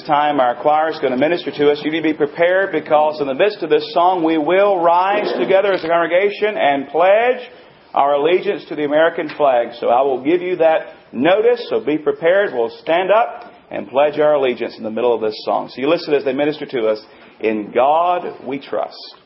this 0.00 0.06
time 0.06 0.40
our 0.40 0.60
choir 0.60 0.90
is 0.90 0.98
going 0.98 1.12
to 1.12 1.18
minister 1.18 1.50
to 1.50 1.70
us. 1.70 1.80
You 1.84 1.90
need 1.90 2.02
to 2.02 2.12
be 2.12 2.16
prepared 2.16 2.72
because 2.72 3.20
in 3.20 3.26
the 3.26 3.34
midst 3.34 3.62
of 3.62 3.70
this 3.70 3.92
song 3.92 4.24
we 4.24 4.38
will 4.38 4.80
rise 4.80 5.32
together 5.38 5.72
as 5.72 5.84
a 5.84 5.88
congregation 5.88 6.56
and 6.56 6.88
pledge 6.88 7.50
our 7.92 8.14
allegiance 8.14 8.64
to 8.68 8.76
the 8.76 8.84
American 8.84 9.28
flag. 9.36 9.74
So 9.78 9.88
I 9.88 10.02
will 10.02 10.24
give 10.24 10.40
you 10.40 10.56
that 10.56 11.12
notice, 11.12 11.66
so 11.68 11.84
be 11.84 11.98
prepared. 11.98 12.52
We'll 12.54 12.76
stand 12.80 13.10
up 13.10 13.52
and 13.70 13.88
pledge 13.88 14.18
our 14.18 14.34
allegiance 14.34 14.76
in 14.78 14.84
the 14.84 14.90
middle 14.90 15.14
of 15.14 15.20
this 15.20 15.36
song. 15.44 15.68
So 15.68 15.80
you 15.80 15.88
listen 15.88 16.14
as 16.14 16.24
they 16.24 16.32
minister 16.32 16.66
to 16.66 16.88
us. 16.88 17.04
In 17.40 17.72
God 17.74 18.46
we 18.46 18.60
trust. 18.60 19.19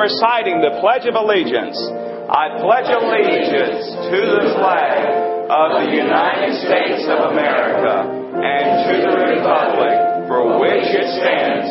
Reciting 0.00 0.64
the 0.64 0.80
Pledge 0.80 1.04
of 1.04 1.14
Allegiance. 1.14 1.76
I 2.30 2.56
pledge 2.62 2.88
allegiance 2.88 3.84
to 4.06 4.20
the 4.22 4.54
flag 4.56 4.96
of 5.50 5.68
the 5.82 5.90
United 5.92 6.56
States 6.62 7.04
of 7.10 7.34
America 7.34 8.06
and 8.06 8.66
to 8.86 8.94
the 9.02 9.14
republic 9.34 10.30
for 10.30 10.62
which 10.62 10.86
it 10.94 11.10
stands, 11.18 11.68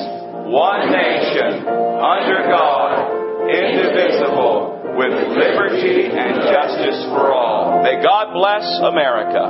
one 0.51 0.91
nation, 0.91 1.63
under 1.63 2.43
God, 2.51 3.47
indivisible, 3.47 4.77
with 4.99 5.15
liberty 5.31 6.11
and 6.11 6.35
justice 6.43 7.07
for 7.07 7.31
all. 7.31 7.81
May 7.81 8.03
God 8.03 8.33
bless 8.33 8.67
America. 8.83 9.47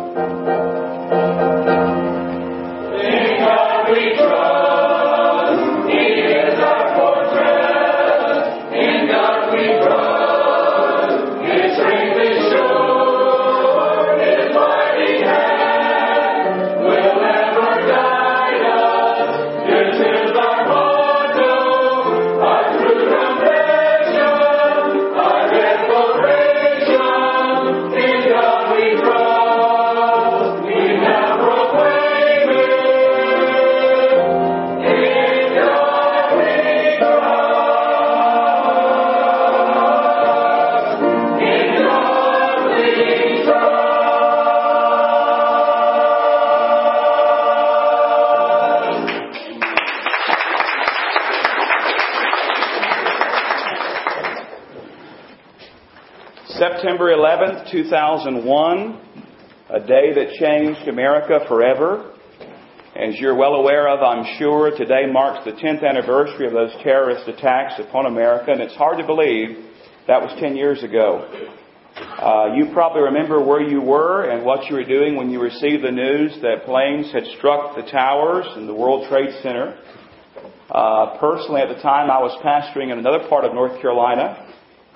In 3.01 3.39
God 3.43 3.91
we 3.91 4.13
trust. 4.15 4.68
September 56.59 57.15
11th, 57.15 57.71
2001, 57.71 59.01
a 59.69 59.79
day 59.79 60.13
that 60.13 60.33
changed 60.37 60.89
America 60.89 61.39
forever. 61.47 62.11
As 62.97 63.15
you're 63.17 63.35
well 63.35 63.53
aware 63.53 63.87
of, 63.87 64.01
I'm 64.01 64.37
sure, 64.37 64.69
today 64.75 65.05
marks 65.09 65.45
the 65.45 65.53
10th 65.53 65.87
anniversary 65.87 66.47
of 66.47 66.51
those 66.51 66.73
terrorist 66.83 67.29
attacks 67.29 67.79
upon 67.79 68.07
America, 68.07 68.51
and 68.51 68.59
it's 68.59 68.75
hard 68.75 68.97
to 68.97 69.05
believe 69.05 69.55
that 70.07 70.21
was 70.21 70.35
10 70.41 70.57
years 70.57 70.83
ago. 70.83 71.31
Uh, 71.95 72.51
you 72.53 72.73
probably 72.73 73.03
remember 73.03 73.41
where 73.41 73.61
you 73.61 73.79
were 73.79 74.29
and 74.29 74.45
what 74.45 74.65
you 74.65 74.75
were 74.75 74.83
doing 74.83 75.15
when 75.15 75.29
you 75.29 75.41
received 75.41 75.81
the 75.81 75.91
news 75.91 76.37
that 76.41 76.65
planes 76.65 77.09
had 77.13 77.23
struck 77.37 77.77
the 77.77 77.89
towers 77.89 78.45
in 78.57 78.67
the 78.67 78.75
World 78.75 79.07
Trade 79.07 79.31
Center. 79.41 79.79
Uh, 80.69 81.17
personally, 81.19 81.61
at 81.61 81.69
the 81.73 81.81
time, 81.81 82.11
I 82.11 82.19
was 82.19 82.37
pastoring 82.43 82.91
in 82.91 82.99
another 82.99 83.29
part 83.29 83.45
of 83.45 83.53
North 83.53 83.79
Carolina, 83.79 84.48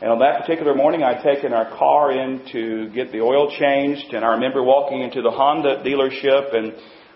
and 0.04 0.12
on 0.12 0.20
that 0.20 0.42
particular 0.42 0.76
morning, 0.76 1.02
I'd 1.02 1.24
taken 1.24 1.54
our 1.54 1.78
car 1.78 2.12
in 2.12 2.46
to 2.52 2.90
get 2.90 3.14
the 3.14 3.22
oil 3.22 3.50
changed, 3.58 4.14
and 4.14 4.26
I 4.26 4.34
remember 4.34 4.62
walking 4.62 5.00
into 5.00 5.22
the 5.22 5.32
Honda 5.32 5.82
dealership 5.82 6.54
and 6.54 6.74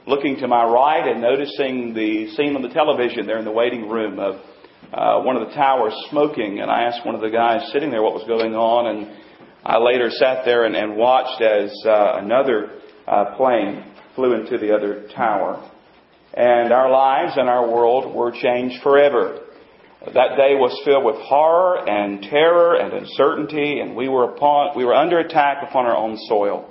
looking 0.07 0.37
to 0.37 0.47
my 0.47 0.63
right 0.63 1.05
and 1.05 1.19
noticing 1.19 1.93
the 1.93 2.33
scene 2.37 2.55
on 2.55 2.61
the 2.61 2.69
television 2.69 3.27
there 3.27 3.39
in 3.39 3.43
the 3.43 3.51
waiting 3.51 3.89
room 3.89 4.19
of 4.19 4.35
uh, 4.93 5.21
one 5.21 5.35
of 5.35 5.49
the 5.49 5.53
towers 5.53 5.93
smoking. 6.09 6.61
And 6.61 6.71
I 6.71 6.83
asked 6.83 7.05
one 7.05 7.13
of 7.13 7.19
the 7.19 7.29
guys 7.29 7.69
sitting 7.73 7.91
there 7.91 8.01
what 8.01 8.13
was 8.13 8.23
going 8.25 8.55
on, 8.55 8.87
and 8.87 9.17
I 9.65 9.79
later 9.79 10.09
sat 10.09 10.45
there 10.45 10.63
and, 10.63 10.73
and 10.73 10.95
watched 10.95 11.41
as 11.41 11.75
uh, 11.85 12.19
another 12.23 12.79
uh, 13.05 13.35
plane 13.35 13.83
flew 14.15 14.33
into 14.33 14.57
the 14.57 14.73
other 14.73 15.09
tower. 15.13 15.69
And 16.33 16.71
our 16.71 16.89
lives 16.89 17.33
and 17.35 17.49
our 17.49 17.69
world 17.69 18.15
were 18.15 18.31
changed 18.31 18.81
forever. 18.81 19.43
That 20.13 20.37
day 20.37 20.55
was 20.55 20.71
filled 20.85 21.03
with 21.03 21.17
horror 21.17 21.83
and 21.87 22.21
terror 22.21 22.75
and 22.75 22.93
uncertainty, 22.93 23.79
and 23.79 23.95
we 23.95 24.07
were 24.07 24.31
upon, 24.31 24.77
we 24.77 24.85
were 24.85 24.93
under 24.93 25.19
attack 25.19 25.67
upon 25.67 25.85
our 25.85 25.97
own 25.97 26.17
soil. 26.29 26.69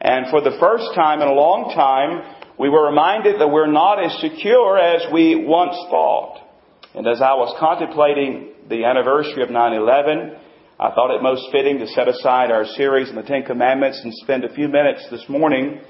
And 0.00 0.30
for 0.30 0.40
the 0.40 0.56
first 0.60 0.94
time 0.94 1.20
in 1.20 1.26
a 1.26 1.32
long 1.32 1.74
time, 1.74 2.46
we 2.58 2.68
were 2.68 2.86
reminded 2.86 3.40
that 3.40 3.48
we're 3.48 3.70
not 3.70 4.04
as 4.04 4.20
secure 4.20 4.78
as 4.78 5.02
we 5.12 5.34
once 5.34 5.74
thought. 5.90 6.46
And 6.94 7.06
as 7.08 7.20
I 7.20 7.34
was 7.34 7.54
contemplating 7.58 8.52
the 8.68 8.84
anniversary 8.84 9.42
of 9.42 9.48
9-11, 9.48 10.38
I 10.78 10.94
thought 10.94 11.14
it 11.14 11.22
most 11.22 11.50
fitting 11.50 11.78
to 11.78 11.88
set 11.88 12.06
aside 12.06 12.50
our 12.50 12.66
series 12.66 13.08
on 13.10 13.16
the 13.16 13.22
Ten 13.22 13.42
Commandments 13.42 14.00
and 14.04 14.14
spend 14.14 14.44
a 14.44 14.54
few 14.54 14.68
minutes 14.68 15.06
this 15.10 15.24
morning 15.28 15.80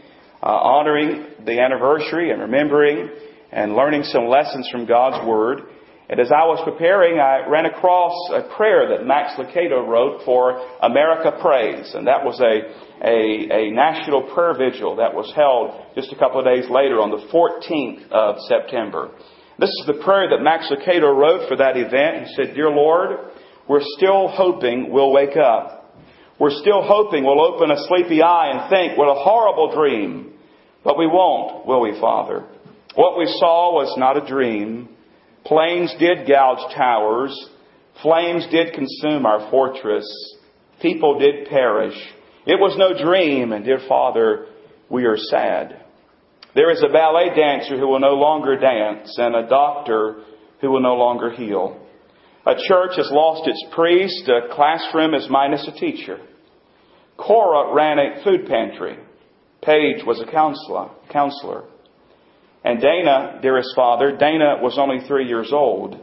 uh, 0.43 0.47
honoring 0.47 1.27
the 1.45 1.61
anniversary 1.61 2.31
and 2.31 2.41
remembering 2.41 3.11
and 3.53 3.75
learning 3.75 4.05
some 4.05 4.27
lessons 4.27 4.69
from 4.73 4.87
God's 4.87 5.27
Word. 5.29 5.63
And 6.11 6.19
as 6.19 6.33
I 6.35 6.43
was 6.43 6.59
preparing, 6.67 7.21
I 7.21 7.47
ran 7.47 7.67
across 7.67 8.11
a 8.35 8.43
prayer 8.57 8.91
that 8.91 9.07
Max 9.07 9.39
Lucado 9.39 9.87
wrote 9.87 10.25
for 10.25 10.59
America 10.83 11.39
Prays. 11.41 11.95
And 11.95 12.09
that 12.09 12.27
was 12.27 12.35
a, 12.43 12.67
a, 13.07 13.47
a 13.47 13.71
national 13.71 14.35
prayer 14.35 14.59
vigil 14.59 14.97
that 14.97 15.15
was 15.15 15.31
held 15.39 15.95
just 15.95 16.13
a 16.13 16.19
couple 16.19 16.41
of 16.41 16.47
days 16.51 16.67
later 16.69 16.99
on 16.99 17.15
the 17.15 17.23
14th 17.31 18.11
of 18.11 18.43
September. 18.51 19.15
This 19.61 19.71
is 19.71 19.87
the 19.87 20.03
prayer 20.03 20.27
that 20.35 20.43
Max 20.43 20.67
Lucado 20.67 21.15
wrote 21.15 21.47
for 21.47 21.57
that 21.59 21.77
event. 21.77 22.27
He 22.27 22.35
said, 22.35 22.57
Dear 22.57 22.71
Lord, 22.71 23.31
we're 23.69 23.87
still 23.95 24.27
hoping 24.27 24.91
we'll 24.91 25.13
wake 25.13 25.37
up. 25.37 25.95
We're 26.41 26.59
still 26.59 26.83
hoping 26.83 27.23
we'll 27.23 27.55
open 27.55 27.71
a 27.71 27.79
sleepy 27.87 28.21
eye 28.21 28.51
and 28.51 28.69
think, 28.69 28.99
what 28.99 29.07
a 29.07 29.23
horrible 29.23 29.71
dream. 29.73 30.33
But 30.83 30.99
we 30.99 31.07
won't, 31.07 31.67
will 31.67 31.83
we, 31.83 31.95
Father? 32.01 32.47
What 32.97 33.17
we 33.17 33.27
saw 33.39 33.75
was 33.75 33.95
not 33.97 34.17
a 34.17 34.27
dream. 34.27 34.89
Planes 35.45 35.95
did 35.99 36.29
gouge 36.29 36.75
towers. 36.75 37.49
Flames 38.03 38.47
did 38.51 38.75
consume 38.75 39.27
our 39.27 39.51
fortress. 39.51 40.07
People 40.81 41.19
did 41.19 41.49
perish. 41.49 41.97
It 42.47 42.59
was 42.59 42.77
no 42.79 42.97
dream, 43.03 43.53
and 43.53 43.65
dear 43.65 43.81
Father, 43.89 44.47
we 44.89 45.05
are 45.05 45.17
sad. 45.17 45.85
There 46.55 46.71
is 46.71 46.83
a 46.83 46.93
ballet 46.93 47.35
dancer 47.35 47.79
who 47.79 47.87
will 47.87 48.01
no 48.01 48.15
longer 48.15 48.59
dance, 48.59 49.15
and 49.19 49.37
a 49.37 49.49
doctor 49.49 50.23
who 50.61 50.71
will 50.71 50.81
no 50.81 50.95
longer 50.95 51.31
heal. 51.31 51.81
A 52.47 52.55
church 52.55 52.97
has 52.97 53.11
lost 53.11 53.47
its 53.47 53.65
priest, 53.75 54.29
a 54.29 54.53
classroom 54.55 55.15
is 55.15 55.29
minus 55.31 55.69
a 55.69 55.79
teacher. 55.79 56.19
Cora 57.17 57.75
ran 57.75 57.99
a 57.99 58.25
food 58.25 58.47
pantry. 58.47 58.97
Paige 59.63 60.05
was 60.07 60.21
a 60.21 60.31
counselor. 60.31 60.89
counselor. 61.11 61.65
And 62.65 62.81
Dana, 62.81 63.39
dearest 63.41 63.71
father, 63.75 64.17
Dana 64.17 64.59
was 64.61 64.79
only 64.79 65.07
three 65.07 65.27
years 65.27 65.51
old, 65.53 65.97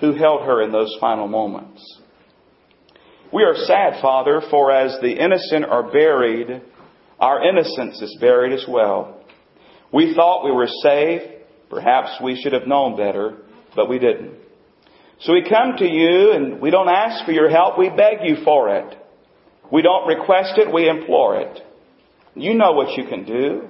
who 0.00 0.12
held 0.12 0.42
her 0.42 0.62
in 0.62 0.72
those 0.72 0.94
final 1.00 1.26
moments. 1.26 2.00
We 3.32 3.42
are 3.42 3.54
sad, 3.54 4.00
Father, 4.00 4.40
for 4.50 4.70
as 4.70 4.98
the 5.00 5.12
innocent 5.12 5.64
are 5.64 5.90
buried, 5.90 6.62
our 7.18 7.46
innocence 7.48 8.00
is 8.00 8.16
buried 8.20 8.52
as 8.52 8.64
well. 8.68 9.20
We 9.92 10.14
thought 10.14 10.44
we 10.44 10.52
were 10.52 10.68
safe. 10.82 11.22
Perhaps 11.70 12.20
we 12.22 12.40
should 12.40 12.52
have 12.52 12.66
known 12.68 12.96
better, 12.96 13.38
but 13.74 13.88
we 13.88 13.98
didn't. 13.98 14.34
So 15.20 15.32
we 15.32 15.48
come 15.48 15.76
to 15.78 15.84
you 15.84 16.32
and 16.32 16.60
we 16.60 16.70
don't 16.70 16.88
ask 16.88 17.24
for 17.24 17.32
your 17.32 17.48
help, 17.48 17.78
we 17.78 17.88
beg 17.88 18.18
you 18.22 18.44
for 18.44 18.76
it. 18.76 18.96
We 19.72 19.82
don't 19.82 20.06
request 20.06 20.52
it, 20.58 20.72
we 20.72 20.88
implore 20.88 21.40
it. 21.40 21.60
You 22.34 22.54
know 22.54 22.72
what 22.72 22.96
you 22.96 23.08
can 23.08 23.24
do. 23.24 23.68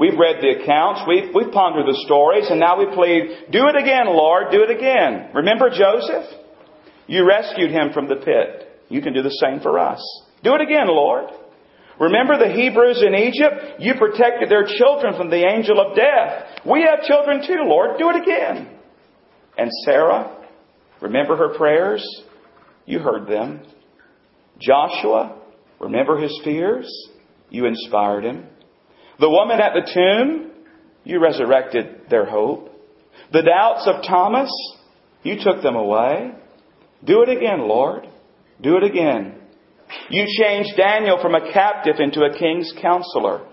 We've 0.00 0.18
read 0.18 0.40
the 0.40 0.62
accounts, 0.62 1.02
we've, 1.06 1.28
we've 1.34 1.52
pondered 1.52 1.84
the 1.84 2.00
stories, 2.06 2.48
and 2.48 2.58
now 2.58 2.78
we 2.78 2.86
plead, 2.86 3.52
do 3.52 3.68
it 3.68 3.76
again, 3.76 4.06
Lord, 4.08 4.46
do 4.50 4.64
it 4.64 4.70
again. 4.70 5.28
Remember 5.34 5.68
Joseph? 5.68 6.24
You 7.06 7.28
rescued 7.28 7.70
him 7.70 7.92
from 7.92 8.08
the 8.08 8.16
pit. 8.16 8.80
You 8.88 9.02
can 9.02 9.12
do 9.12 9.22
the 9.22 9.36
same 9.44 9.60
for 9.60 9.78
us. 9.78 10.00
Do 10.42 10.54
it 10.54 10.62
again, 10.62 10.86
Lord. 10.88 11.26
Remember 12.00 12.38
the 12.38 12.50
Hebrews 12.50 13.04
in 13.06 13.14
Egypt? 13.14 13.80
You 13.80 13.92
protected 13.98 14.48
their 14.48 14.64
children 14.64 15.16
from 15.18 15.28
the 15.28 15.44
angel 15.44 15.78
of 15.78 15.94
death. 15.94 16.64
We 16.64 16.80
have 16.88 17.04
children 17.04 17.42
too, 17.46 17.62
Lord. 17.66 17.98
Do 17.98 18.08
it 18.08 18.22
again. 18.22 18.70
And 19.58 19.68
Sarah, 19.84 20.34
remember 21.02 21.36
her 21.36 21.58
prayers? 21.58 22.02
You 22.86 23.00
heard 23.00 23.28
them. 23.28 23.60
Joshua, 24.58 25.36
remember 25.78 26.16
his 26.16 26.40
fears? 26.42 26.90
You 27.50 27.66
inspired 27.66 28.24
him. 28.24 28.46
The 29.20 29.28
woman 29.28 29.60
at 29.60 29.72
the 29.74 29.90
tomb, 29.92 30.50
you 31.04 31.20
resurrected 31.20 32.08
their 32.08 32.24
hope. 32.24 32.70
The 33.32 33.42
doubts 33.42 33.86
of 33.86 34.02
Thomas, 34.02 34.50
you 35.22 35.36
took 35.42 35.62
them 35.62 35.76
away. 35.76 36.32
Do 37.04 37.22
it 37.22 37.28
again, 37.28 37.68
Lord. 37.68 38.08
Do 38.62 38.76
it 38.76 38.82
again. 38.82 39.34
You 40.08 40.24
changed 40.38 40.76
Daniel 40.76 41.18
from 41.20 41.34
a 41.34 41.52
captive 41.52 41.96
into 41.98 42.22
a 42.22 42.36
king's 42.36 42.72
counselor. 42.80 43.46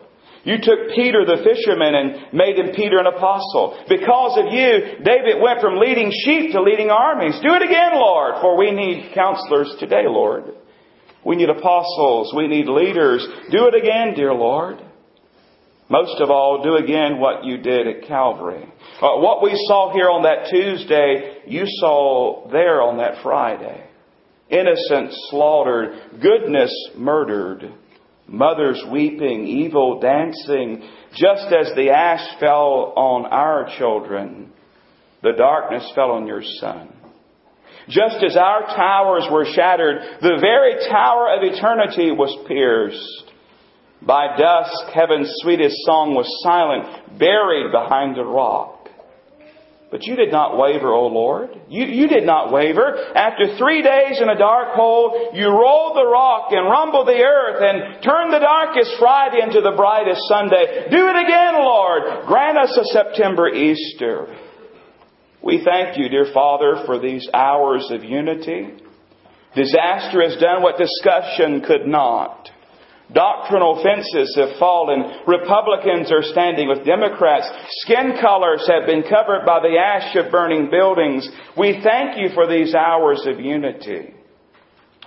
You 0.44 0.56
took 0.62 0.96
Peter 0.96 1.26
the 1.26 1.44
fisherman 1.44 1.96
and 1.96 2.34
made 2.34 2.58
him 2.58 2.74
Peter 2.74 3.00
an 3.00 3.08
apostle. 3.08 3.84
Because 3.90 4.40
of 4.40 4.54
you, 4.54 5.04
David 5.04 5.42
went 5.42 5.60
from 5.60 5.80
leading 5.80 6.12
sheep 6.24 6.54
to 6.54 6.62
leading 6.62 6.90
armies. 6.90 7.38
Do 7.44 7.54
it 7.54 7.62
again, 7.62 7.92
Lord, 7.96 8.36
for 8.40 8.58
we 8.58 8.72
need 8.72 9.12
counselors 9.14 9.76
today, 9.80 10.08
Lord. 10.08 10.56
We 11.26 11.36
need 11.36 11.50
apostles. 11.50 12.34
We 12.34 12.48
need 12.48 12.70
leaders. 12.70 13.28
Do 13.52 13.68
it 13.68 13.76
again, 13.76 14.14
dear 14.16 14.34
Lord. 14.34 14.80
Most 15.90 16.20
of 16.20 16.30
all, 16.30 16.64
do 16.64 16.76
again 16.76 17.20
what 17.20 17.46
you 17.46 17.58
did 17.58 17.88
at 17.88 18.08
Calvary. 18.08 18.66
Uh, 19.02 19.20
what 19.20 19.42
we 19.42 19.52
saw 19.68 19.94
here 19.94 20.10
on 20.10 20.24
that 20.24 20.50
Tuesday, 20.50 21.44
you 21.48 21.64
saw 21.66 22.50
there 22.52 22.82
on 22.82 22.98
that 22.98 23.24
Friday. 23.24 23.86
Innocence 24.50 25.16
slaughtered, 25.30 26.22
goodness 26.22 26.74
murdered, 26.96 27.74
mothers 28.28 28.84
weeping, 28.92 29.48
evil 29.48 30.00
dancing, 30.02 30.84
just 31.12 31.54
as 31.54 31.74
the 31.76 31.90
ash 31.90 32.38
fell 32.40 32.94
on 32.98 33.26
our 33.26 33.70
children, 33.78 34.52
the 35.24 35.34
darkness 35.38 35.90
fell 35.96 36.12
on 36.12 36.28
your 36.28 36.44
son. 36.60 36.94
Just 37.88 38.22
as 38.26 38.36
our 38.36 38.64
towers 38.76 39.26
were 39.32 39.46
shattered, 39.46 40.02
the 40.22 40.38
very 40.42 40.86
tower 40.90 41.30
of 41.36 41.44
eternity 41.44 42.12
was 42.12 42.46
pierced. 42.46 43.32
By 44.02 44.38
dusk, 44.38 44.94
heaven's 44.94 45.32
sweetest 45.42 45.76
song 45.86 46.14
was 46.14 46.28
silent, 46.44 47.20
buried 47.20 47.72
behind 47.72 48.18
a 48.18 48.24
rock. 48.24 48.78
But 49.90 50.04
you 50.04 50.18
did 50.18 50.32
not 50.32 50.58
waver, 50.58 50.94
O 50.94 51.08
Lord. 51.08 51.50
You, 51.70 51.86
you 51.86 52.08
did 52.10 52.26
not 52.26 52.52
waver. 52.52 52.98
After 53.16 53.58
three 53.58 53.82
days 53.82 54.20
in 54.22 54.28
a 54.28 54.38
dark 54.38 54.76
hole, 54.76 55.32
you 55.34 55.48
rolled 55.48 55.96
the 55.96 56.06
rock 56.06 56.52
and 56.52 56.68
rumbled 56.68 57.08
the 57.08 57.24
earth 57.24 57.64
and 57.64 58.04
turned 58.04 58.34
the 58.34 58.44
darkest 58.44 59.00
Friday 59.00 59.42
into 59.42 59.62
the 59.62 59.76
brightest 59.78 60.22
Sunday. 60.28 60.88
Do 60.92 61.08
it 61.08 61.16
again, 61.24 61.56
Lord. 61.56 62.28
Grant 62.28 62.58
us 62.58 62.78
a 62.78 62.84
September 62.92 63.48
Easter. 63.48 64.28
We 65.42 65.64
thank 65.64 65.98
you, 65.98 66.10
dear 66.10 66.34
Father, 66.34 66.84
for 66.86 67.00
these 67.00 67.28
hours 67.34 67.88
of 67.90 68.04
unity. 68.04 68.74
Disaster 69.56 70.22
has 70.22 70.36
done 70.36 70.62
what 70.62 70.78
discussion 70.78 71.62
could 71.62 71.88
not. 71.88 72.50
Doctrinal 73.14 73.82
fences 73.82 74.36
have 74.36 74.60
fallen. 74.60 75.22
Republicans 75.26 76.12
are 76.12 76.24
standing 76.24 76.68
with 76.68 76.86
Democrats. 76.86 77.50
Skin 77.84 78.18
colors 78.20 78.68
have 78.68 78.86
been 78.86 79.04
covered 79.04 79.46
by 79.46 79.60
the 79.62 79.78
ash 79.78 80.16
of 80.16 80.32
burning 80.32 80.70
buildings. 80.70 81.30
We 81.58 81.80
thank 81.84 82.18
you 82.18 82.30
for 82.34 82.48
these 82.48 82.76
hours 82.76 83.26
of 83.26 83.40
unity. 83.40 84.14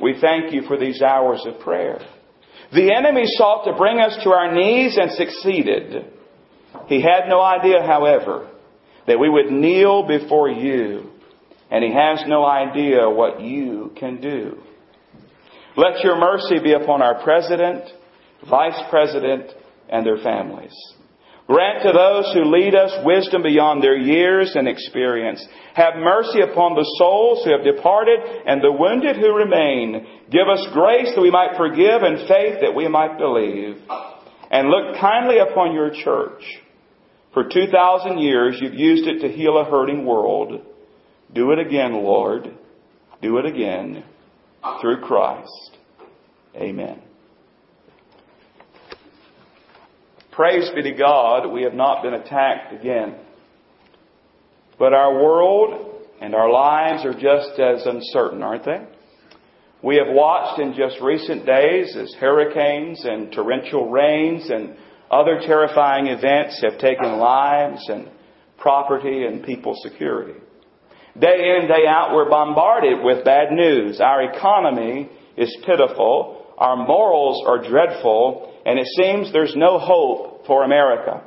We 0.01 0.19
thank 0.19 0.53
you 0.55 0.63
for 0.63 0.79
these 0.79 1.03
hours 1.03 1.45
of 1.47 1.61
prayer. 1.61 1.99
The 2.73 2.95
enemy 2.95 3.25
sought 3.27 3.65
to 3.65 3.77
bring 3.77 3.99
us 3.99 4.17
to 4.25 4.31
our 4.31 4.55
knees 4.55 4.97
and 4.97 5.11
succeeded. 5.13 6.07
He 6.87 7.03
had 7.03 7.29
no 7.29 7.41
idea, 7.41 7.83
however, 7.85 8.49
that 9.07 9.19
we 9.19 9.29
would 9.29 9.51
kneel 9.51 10.07
before 10.07 10.49
you, 10.49 11.11
and 11.71 11.85
he 11.85 11.93
has 11.93 12.23
no 12.27 12.45
idea 12.47 13.11
what 13.11 13.43
you 13.43 13.93
can 13.99 14.21
do. 14.21 14.63
Let 15.77 16.03
your 16.03 16.19
mercy 16.19 16.59
be 16.63 16.73
upon 16.73 17.01
our 17.01 17.23
president, 17.23 17.85
vice 18.49 18.81
president, 18.91 19.53
and 19.89 20.05
their 20.05 20.19
families. 20.19 20.75
Grant 21.47 21.83
to 21.83 21.93
those 21.93 22.33
who 22.33 22.45
lead 22.45 22.75
us 22.75 22.93
wisdom 23.05 23.43
beyond 23.43 23.83
their 23.83 23.97
years 23.97 24.53
and 24.55 24.69
experience. 24.69 25.45
Have 25.75 25.95
mercy 25.97 26.41
upon 26.43 26.75
the 26.75 26.87
souls 26.97 27.45
who 27.45 27.51
have 27.51 27.65
departed 27.65 28.21
and 28.47 28.63
the 28.63 28.71
wounded 28.71 29.17
who 29.17 29.35
remain. 29.35 30.07
Give 30.31 30.49
us 30.49 30.65
grace 30.73 31.11
that 31.15 31.21
we 31.21 31.31
might 31.31 31.57
forgive 31.57 32.03
and 32.03 32.29
faith 32.29 32.61
that 32.63 32.75
we 32.75 32.87
might 32.87 33.19
believe. 33.19 33.83
And 34.51 34.71
look 34.71 35.01
kindly 35.01 35.39
upon 35.39 35.75
your 35.75 35.91
church. 35.91 36.43
For 37.35 37.45
2,000 37.45 38.19
years 38.19 38.59
you've 38.61 38.75
used 38.75 39.09
it 39.09 39.21
to 39.21 39.33
heal 39.33 39.59
a 39.59 39.69
hurting 39.69 40.07
world. 40.07 40.65
Do 41.33 41.51
it 41.51 41.59
again, 41.59 41.95
Lord. 41.95 42.45
Do 43.23 43.39
it 43.39 43.47
again 43.47 44.05
through 44.81 45.01
Christ. 45.03 45.79
Amen. 46.57 47.01
Praise 50.33 50.71
be 50.75 50.83
to 50.83 50.93
God, 50.93 51.47
we 51.53 51.63
have 51.63 51.75
not 51.75 52.03
been 52.03 52.15
attacked 52.15 52.73
again. 52.73 53.17
But 54.79 54.95
our 54.95 55.13
world 55.15 56.07
and 56.21 56.35
our 56.35 56.51
lives 56.51 57.05
are 57.05 57.13
just 57.13 57.59
as 57.59 57.85
uncertain, 57.85 58.43
aren't 58.43 58.65
they? 58.65 58.81
We 59.83 59.97
have 59.97 60.09
watched 60.09 60.61
in 60.61 60.75
just 60.75 61.01
recent 61.03 61.47
days 61.47 61.97
as 61.97 62.15
hurricanes 62.19 63.05
and 63.05 63.33
torrential 63.33 63.91
rains 63.91 64.51
and 64.51 64.77
other 65.11 65.41
terrifying 65.41 66.07
events 66.07 66.63
have 66.63 66.79
taken 66.79 67.19
lives 67.19 67.89
and 67.89 68.09
property 68.59 69.25
and 69.25 69.43
people's 69.43 69.81
security. 69.83 70.39
Day 71.19 71.59
in, 71.59 71.67
day 71.67 71.87
out, 71.89 72.15
we're 72.15 72.31
bombarded 72.31 73.03
with 73.03 73.25
bad 73.25 73.51
news. 73.51 74.01
Our 74.01 74.33
economy 74.33 75.11
is 75.37 75.55
pitiful. 75.67 76.47
Our 76.57 76.77
morals 76.77 77.43
are 77.47 77.69
dreadful. 77.69 78.63
And 78.65 78.79
it 78.79 78.87
seems 78.97 79.33
there's 79.33 79.57
no 79.57 79.79
hope 79.79 80.47
for 80.47 80.63
America. 80.63 81.25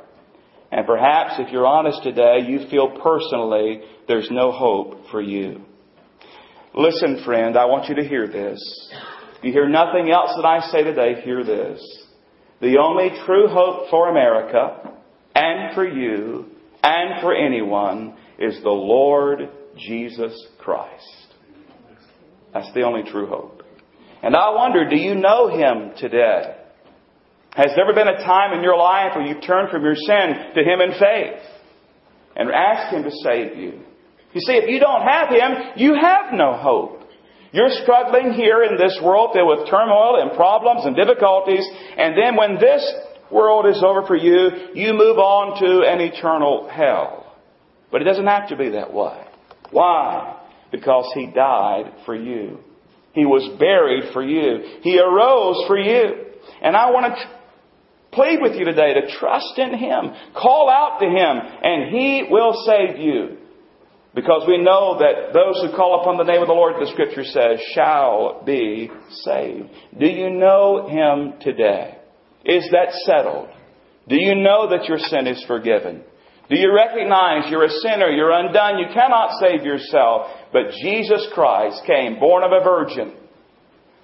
And 0.72 0.86
perhaps 0.86 1.34
if 1.38 1.52
you're 1.52 1.66
honest 1.66 2.02
today, 2.02 2.40
you 2.46 2.66
feel 2.70 2.98
personally 3.02 3.82
there's 4.08 4.28
no 4.30 4.52
hope 4.52 5.08
for 5.10 5.20
you. 5.20 5.60
Listen, 6.74 7.22
friend, 7.24 7.56
I 7.56 7.66
want 7.66 7.88
you 7.88 7.94
to 7.96 8.08
hear 8.08 8.26
this. 8.26 8.58
If 9.38 9.44
you 9.44 9.52
hear 9.52 9.68
nothing 9.68 10.10
else 10.10 10.32
that 10.36 10.46
I 10.46 10.60
say 10.72 10.82
today, 10.82 11.20
hear 11.22 11.44
this. 11.44 11.80
The 12.60 12.78
only 12.78 13.10
true 13.26 13.46
hope 13.48 13.90
for 13.90 14.08
America 14.08 14.92
and 15.34 15.74
for 15.74 15.86
you 15.86 16.46
and 16.82 17.20
for 17.20 17.34
anyone 17.34 18.16
is 18.38 18.60
the 18.62 18.70
Lord 18.70 19.48
Jesus 19.76 20.46
Christ. 20.58 21.34
That's 22.52 22.72
the 22.74 22.82
only 22.82 23.02
true 23.10 23.26
hope. 23.26 23.62
And 24.22 24.34
I 24.34 24.50
wonder, 24.50 24.88
do 24.88 24.96
you 24.96 25.14
know 25.14 25.48
Him 25.48 25.92
today? 25.98 26.56
Has 27.54 27.66
there 27.76 27.84
ever 27.84 27.94
been 27.94 28.08
a 28.08 28.24
time 28.24 28.56
in 28.56 28.64
your 28.64 28.76
life 28.76 29.12
where 29.14 29.26
you've 29.26 29.44
turned 29.44 29.70
from 29.70 29.82
your 29.82 29.94
sin 29.94 30.54
to 30.54 30.62
Him 30.62 30.80
in 30.80 30.98
faith 30.98 31.42
and 32.34 32.50
asked 32.50 32.94
Him 32.94 33.04
to 33.04 33.10
save 33.22 33.56
you? 33.56 33.80
You 34.32 34.40
see, 34.40 34.54
if 34.54 34.68
you 34.68 34.80
don't 34.80 35.02
have 35.02 35.28
Him, 35.28 35.72
you 35.76 35.94
have 35.94 36.32
no 36.32 36.56
hope. 36.56 37.02
You're 37.52 37.70
struggling 37.82 38.32
here 38.32 38.64
in 38.64 38.76
this 38.76 38.98
world 39.02 39.30
filled 39.32 39.46
with 39.46 39.70
turmoil 39.70 40.20
and 40.20 40.32
problems 40.36 40.84
and 40.84 40.96
difficulties, 40.96 41.64
and 41.96 42.18
then 42.18 42.34
when 42.34 42.58
this 42.58 42.82
world 43.30 43.66
is 43.66 43.82
over 43.86 44.04
for 44.06 44.16
you, 44.16 44.72
you 44.74 44.92
move 44.92 45.18
on 45.18 45.60
to 45.60 45.88
an 45.88 46.00
eternal 46.00 46.68
hell. 46.68 47.36
But 47.92 48.02
it 48.02 48.06
doesn't 48.06 48.26
have 48.26 48.48
to 48.48 48.56
be 48.56 48.70
that 48.70 48.92
way. 48.92 49.23
Why? 49.74 50.40
Because 50.70 51.10
He 51.14 51.26
died 51.26 51.92
for 52.06 52.14
you. 52.14 52.60
He 53.12 53.26
was 53.26 53.58
buried 53.58 54.12
for 54.12 54.22
you. 54.22 54.78
He 54.82 55.00
arose 55.00 55.66
for 55.66 55.76
you. 55.76 56.26
And 56.62 56.76
I 56.76 56.90
want 56.90 57.14
to 57.14 57.30
plead 58.12 58.38
with 58.40 58.54
you 58.54 58.64
today 58.64 58.94
to 58.94 59.18
trust 59.18 59.58
in 59.58 59.76
Him. 59.76 60.12
Call 60.34 60.70
out 60.70 61.00
to 61.00 61.06
Him 61.06 61.40
and 61.62 61.90
He 61.90 62.28
will 62.30 62.54
save 62.64 62.98
you. 62.98 63.38
Because 64.14 64.44
we 64.46 64.58
know 64.58 64.98
that 65.00 65.32
those 65.34 65.60
who 65.60 65.76
call 65.76 66.00
upon 66.00 66.18
the 66.18 66.32
name 66.32 66.40
of 66.40 66.46
the 66.46 66.54
Lord, 66.54 66.74
the 66.80 66.90
scripture 66.92 67.24
says, 67.24 67.60
shall 67.74 68.44
be 68.46 68.88
saved. 69.24 69.70
Do 69.98 70.06
you 70.06 70.30
know 70.30 70.86
Him 70.88 71.40
today? 71.40 71.98
Is 72.44 72.68
that 72.70 72.92
settled? 73.06 73.48
Do 74.08 74.14
you 74.16 74.36
know 74.36 74.70
that 74.70 74.84
your 74.84 74.98
sin 74.98 75.26
is 75.26 75.42
forgiven? 75.48 76.04
Do 76.50 76.58
you 76.58 76.74
recognize 76.74 77.50
you're 77.50 77.64
a 77.64 77.70
sinner, 77.70 78.08
you're 78.08 78.30
undone, 78.30 78.78
you 78.78 78.86
cannot 78.92 79.40
save 79.40 79.64
yourself, 79.64 80.28
but 80.52 80.72
Jesus 80.82 81.26
Christ 81.32 81.82
came, 81.86 82.18
born 82.18 82.42
of 82.44 82.52
a 82.52 82.62
virgin, 82.62 83.14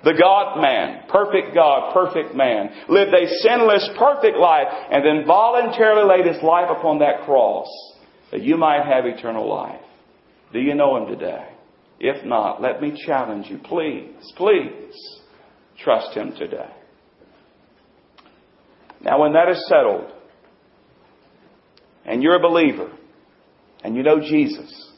the 0.02 0.14
God 0.18 0.60
man, 0.62 1.02
perfect 1.10 1.54
God, 1.54 1.92
perfect 1.92 2.34
man, 2.34 2.70
lived 2.88 3.12
a 3.12 3.28
sinless, 3.42 3.88
perfect 3.98 4.38
life, 4.38 4.68
and 4.90 5.04
then 5.04 5.26
voluntarily 5.26 6.08
laid 6.08 6.26
his 6.26 6.42
life 6.42 6.68
upon 6.70 7.00
that 7.00 7.24
cross 7.26 7.68
that 8.30 8.42
you 8.42 8.56
might 8.56 8.86
have 8.86 9.04
eternal 9.04 9.46
life. 9.46 9.80
Do 10.52 10.60
you 10.60 10.74
know 10.74 10.96
him 10.96 11.06
today? 11.06 11.46
If 11.98 12.24
not, 12.24 12.62
let 12.62 12.80
me 12.80 12.98
challenge 13.06 13.48
you. 13.50 13.58
Please, 13.58 14.32
please 14.36 15.20
trust 15.78 16.16
him 16.16 16.32
today. 16.32 16.70
Now, 19.02 19.20
when 19.20 19.34
that 19.34 19.50
is 19.50 19.66
settled, 19.68 20.10
and 22.04 22.22
you're 22.22 22.36
a 22.36 22.40
believer, 22.40 22.90
and 23.82 23.96
you 23.96 24.02
know 24.02 24.20
Jesus, 24.20 24.90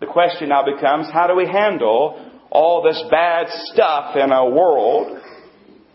the 0.00 0.06
question 0.06 0.48
now 0.48 0.64
becomes 0.64 1.08
how 1.12 1.26
do 1.26 1.34
we 1.34 1.46
handle 1.46 2.30
all 2.50 2.82
this 2.82 3.02
bad 3.10 3.46
stuff 3.72 4.16
in 4.16 4.32
our 4.32 4.50
world? 4.50 5.18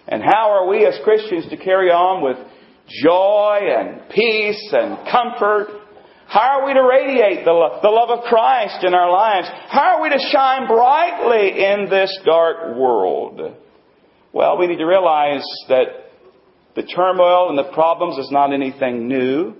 And 0.07 0.23
how 0.23 0.51
are 0.51 0.67
we 0.69 0.85
as 0.85 0.97
Christians 1.03 1.49
to 1.49 1.57
carry 1.57 1.89
on 1.89 2.23
with 2.23 2.37
joy 3.03 3.59
and 3.61 4.09
peace 4.09 4.69
and 4.71 5.05
comfort 5.11 5.67
how 6.27 6.59
are 6.59 6.65
we 6.65 6.73
to 6.73 6.83
radiate 6.83 7.45
the, 7.45 7.53
lo- 7.53 7.79
the 7.81 7.89
love 7.89 8.09
of 8.09 8.25
Christ 8.25 8.83
in 8.83 8.93
our 8.93 9.09
lives? 9.09 9.47
How 9.69 9.95
are 9.95 10.03
we 10.03 10.09
to 10.09 10.19
shine 10.29 10.67
brightly 10.67 11.63
in 11.63 11.89
this 11.89 12.19
dark 12.25 12.75
world? 12.75 13.55
Well, 14.33 14.57
we 14.57 14.67
need 14.67 14.77
to 14.77 14.85
realize 14.85 15.45
that 15.69 15.85
the 16.75 16.83
turmoil 16.83 17.49
and 17.49 17.57
the 17.57 17.71
problems 17.73 18.17
is 18.17 18.29
not 18.29 18.53
anything 18.53 19.07
new. 19.07 19.55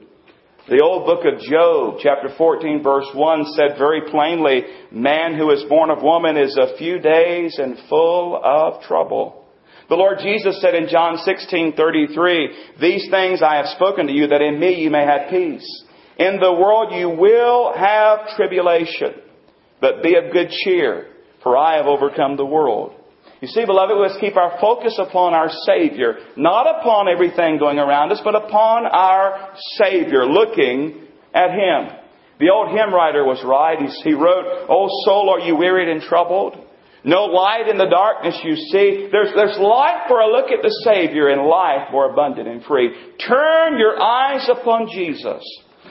The 0.69 0.83
old 0.83 1.05
book 1.05 1.23
of 1.23 1.39
Job, 1.39 1.99
chapter 2.03 2.27
14, 2.37 2.83
verse 2.83 3.07
1 3.13 3.45
said 3.55 3.77
very 3.77 4.01
plainly, 4.11 4.63
man 4.91 5.33
who 5.33 5.49
is 5.51 5.63
born 5.69 5.89
of 5.89 6.03
woman 6.03 6.35
is 6.35 6.57
a 6.57 6.75
few 6.77 6.99
days 6.99 7.57
and 7.57 7.79
full 7.87 8.37
of 8.43 8.83
trouble. 8.83 9.45
The 9.87 9.95
Lord 9.95 10.19
Jesus 10.19 10.59
said 10.59 10.75
in 10.75 10.89
John 10.89 11.19
16:33, 11.19 12.49
"These 12.81 13.09
things 13.09 13.41
I 13.41 13.55
have 13.55 13.67
spoken 13.67 14.07
to 14.07 14.13
you 14.13 14.27
that 14.27 14.41
in 14.41 14.59
me 14.59 14.73
you 14.73 14.89
may 14.89 15.05
have 15.05 15.29
peace." 15.29 15.85
In 16.17 16.41
the 16.41 16.51
world 16.51 16.91
you 16.91 17.11
will 17.11 17.71
have 17.71 18.35
tribulation, 18.35 19.13
but 19.79 20.03
be 20.03 20.15
of 20.15 20.33
good 20.33 20.49
cheer, 20.49 21.07
for 21.43 21.55
I 21.55 21.77
have 21.77 21.87
overcome 21.87 22.35
the 22.35 22.45
world. 22.45 22.91
You 23.41 23.47
see, 23.47 23.65
beloved, 23.65 23.95
let's 23.97 24.17
keep 24.19 24.35
our 24.35 24.57
focus 24.59 24.97
upon 24.97 25.33
our 25.33 25.49
Savior, 25.65 26.15
not 26.35 26.65
upon 26.79 27.07
everything 27.07 27.59
going 27.59 27.77
around 27.77 28.11
us, 28.11 28.21
but 28.23 28.35
upon 28.35 28.85
our 28.87 29.53
Savior, 29.77 30.25
looking 30.25 31.05
at 31.33 31.51
Him. 31.51 31.97
The 32.39 32.49
old 32.49 32.69
hymn 32.69 32.93
writer 32.93 33.23
was 33.23 33.43
right. 33.45 33.77
He 34.03 34.13
wrote, 34.13 34.65
O 34.69 34.87
soul, 35.05 35.29
are 35.29 35.39
you 35.39 35.55
wearied 35.55 35.89
and 35.89 36.01
troubled? 36.01 36.57
No 37.03 37.25
light 37.25 37.67
in 37.69 37.77
the 37.77 37.89
darkness 37.89 38.39
you 38.43 38.55
see. 38.55 39.09
There's, 39.11 39.33
there's 39.35 39.57
light 39.57 40.05
for 40.07 40.19
a 40.19 40.27
look 40.27 40.51
at 40.51 40.61
the 40.61 40.73
Savior 40.83 41.29
and 41.29 41.43
life 41.43 41.89
more 41.91 42.11
abundant 42.11 42.47
and 42.47 42.63
free. 42.63 42.89
Turn 43.27 43.77
your 43.77 44.01
eyes 44.01 44.49
upon 44.49 44.89
Jesus. 44.91 45.43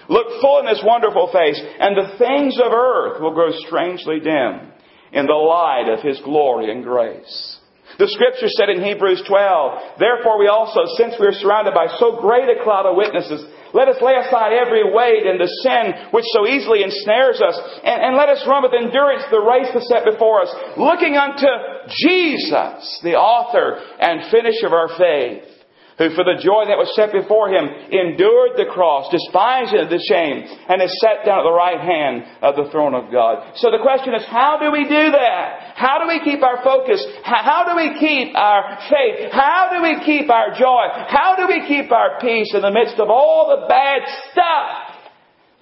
Look 0.09 0.40
full 0.40 0.61
in 0.61 0.66
His 0.66 0.82
wonderful 0.85 1.30
face, 1.32 1.61
and 1.78 1.96
the 1.96 2.18
things 2.18 2.59
of 2.59 2.72
earth 2.72 3.20
will 3.20 3.35
grow 3.35 3.50
strangely 3.66 4.18
dim 4.18 4.72
in 5.16 5.24
the 5.24 5.33
light 5.33 5.88
of 5.88 6.05
His 6.05 6.20
glory 6.20 6.70
and 6.70 6.85
grace. 6.85 7.57
The 7.98 8.12
scripture 8.12 8.52
said 8.52 8.68
in 8.68 8.85
Hebrews 8.85 9.24
12, 9.24 9.96
Therefore 9.96 10.37
we 10.37 10.52
also, 10.52 10.85
since 11.00 11.16
we 11.16 11.24
are 11.24 11.40
surrounded 11.40 11.72
by 11.72 11.88
so 11.96 12.20
great 12.20 12.44
a 12.52 12.61
cloud 12.61 12.85
of 12.85 13.00
witnesses, 13.00 13.40
let 13.72 13.88
us 13.88 13.96
lay 14.05 14.20
aside 14.20 14.52
every 14.52 14.85
weight 14.85 15.24
and 15.24 15.40
the 15.40 15.48
sin 15.64 16.12
which 16.12 16.29
so 16.37 16.44
easily 16.44 16.85
ensnares 16.85 17.40
us, 17.40 17.57
and, 17.81 18.12
and 18.12 18.16
let 18.16 18.29
us 18.29 18.44
run 18.44 18.62
with 18.62 18.76
endurance 18.76 19.24
the 19.33 19.40
race 19.40 19.72
that's 19.72 19.88
set 19.88 20.05
before 20.05 20.44
us, 20.44 20.52
looking 20.76 21.16
unto 21.16 21.48
Jesus, 21.88 23.00
the 23.00 23.16
author 23.16 23.81
and 23.98 24.29
finisher 24.29 24.68
of 24.68 24.76
our 24.76 24.92
faith 25.00 25.55
who 25.98 26.12
for 26.12 26.28
the 26.28 26.37
joy 26.37 26.68
that 26.68 26.76
was 26.76 26.92
set 26.92 27.09
before 27.09 27.48
him 27.48 27.64
endured 27.88 28.52
the 28.61 28.68
cross, 28.68 29.09
despising 29.09 29.88
the 29.88 30.02
shame, 30.04 30.44
and 30.68 30.85
is 30.85 30.92
set 31.00 31.24
down 31.24 31.40
at 31.40 31.48
the 31.48 31.56
right 31.56 31.80
hand 31.80 32.24
of 32.44 32.52
the 32.52 32.68
throne 32.68 32.92
of 32.92 33.09
God. 33.09 33.56
So 33.56 33.72
the 33.72 33.80
question 33.80 34.12
is, 34.12 34.20
how 34.28 34.61
do 34.61 34.68
we 34.68 34.85
do 34.85 35.11
that? 35.16 35.72
How 35.72 35.96
do 35.96 36.06
we 36.09 36.20
keep 36.20 36.44
our 36.44 36.61
focus? 36.62 37.00
How 37.24 37.64
do 37.64 37.76
we 37.80 37.96
keep 37.96 38.37
our 38.37 38.76
faith? 38.92 39.32
How 39.32 39.72
do 39.72 39.80
we 39.80 40.04
keep 40.04 40.28
our 40.28 40.52
joy? 40.52 40.85
How 41.09 41.32
do 41.40 41.48
we 41.48 41.64
keep 41.64 41.90
our 41.90 42.20
peace 42.20 42.52
in 42.52 42.61
the 42.61 42.72
midst 42.72 43.00
of 43.00 43.09
all 43.09 43.56
the 43.56 43.66
bad 43.66 44.04
stuff 44.32 45.00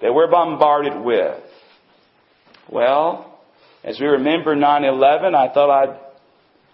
that 0.01 0.13
we're 0.13 0.29
bombarded 0.29 0.99
with? 0.99 1.39
Well, 2.67 3.39
as 3.85 3.99
we 4.01 4.07
remember 4.07 4.55
9-11, 4.55 5.31
I 5.31 5.53
thought 5.53 5.69
I'd 5.71 5.99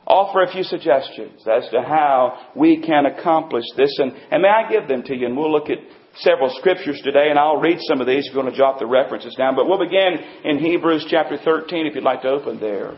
offer 0.08 0.44
a 0.44 0.52
few 0.52 0.64
suggestions 0.64 1.42
as 1.48 1.70
to 1.72 1.82
how 1.82 2.48
we 2.56 2.82
can 2.82 3.06
accomplish 3.06 3.66
this. 3.78 3.98
And, 4.00 4.12
and 4.32 4.42
may 4.42 4.50
I 4.50 4.70
give 4.70 4.88
them 4.88 5.04
to 5.04 5.16
you? 5.16 5.28
And 5.28 5.38
we'll 5.38 5.52
look 5.52 5.70
at 5.70 5.80
several 6.16 6.50
scriptures 6.58 7.02
today, 7.04 7.30
and 7.30 7.40
I'll 7.40 7.62
read 7.62 7.80
some 7.82 8.02
of 8.02 8.08
these 8.08 8.28
if 8.28 8.34
you 8.34 8.40
want 8.40 8.52
to 8.54 8.58
jot 8.58 8.80
the 8.80 8.86
references 8.86 9.36
down. 9.36 9.56
But 9.56 9.68
we'll 9.68 9.80
begin 9.80 10.18
in 10.44 10.60
Hebrews 10.60 11.06
chapter 11.10 11.38
13, 11.38 11.88
if 11.88 11.96
you'd 11.96 12.04
like 12.04 12.24
to 12.24 12.30
open 12.30 12.60
there. 12.60 12.98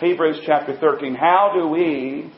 Hebrews 0.00 0.40
chapter 0.46 0.76
13. 0.78 1.14
How 1.14 1.52
do 1.54 1.68
we 1.68 2.30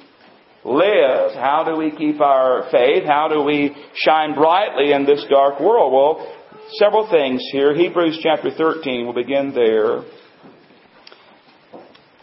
live? 0.64 1.32
How 1.34 1.64
do 1.64 1.76
we 1.76 1.90
keep 1.90 2.20
our 2.20 2.68
faith? 2.70 3.04
How 3.04 3.28
do 3.28 3.42
we 3.42 3.76
shine 3.94 4.34
brightly 4.34 4.92
in 4.92 5.04
this 5.04 5.24
dark 5.30 5.60
world? 5.60 5.92
Well, 5.92 6.36
several 6.78 7.08
things 7.10 7.42
here. 7.52 7.74
Hebrews 7.74 8.18
chapter 8.22 8.50
13, 8.50 9.04
we'll 9.04 9.14
begin 9.14 9.52
there. 9.54 10.02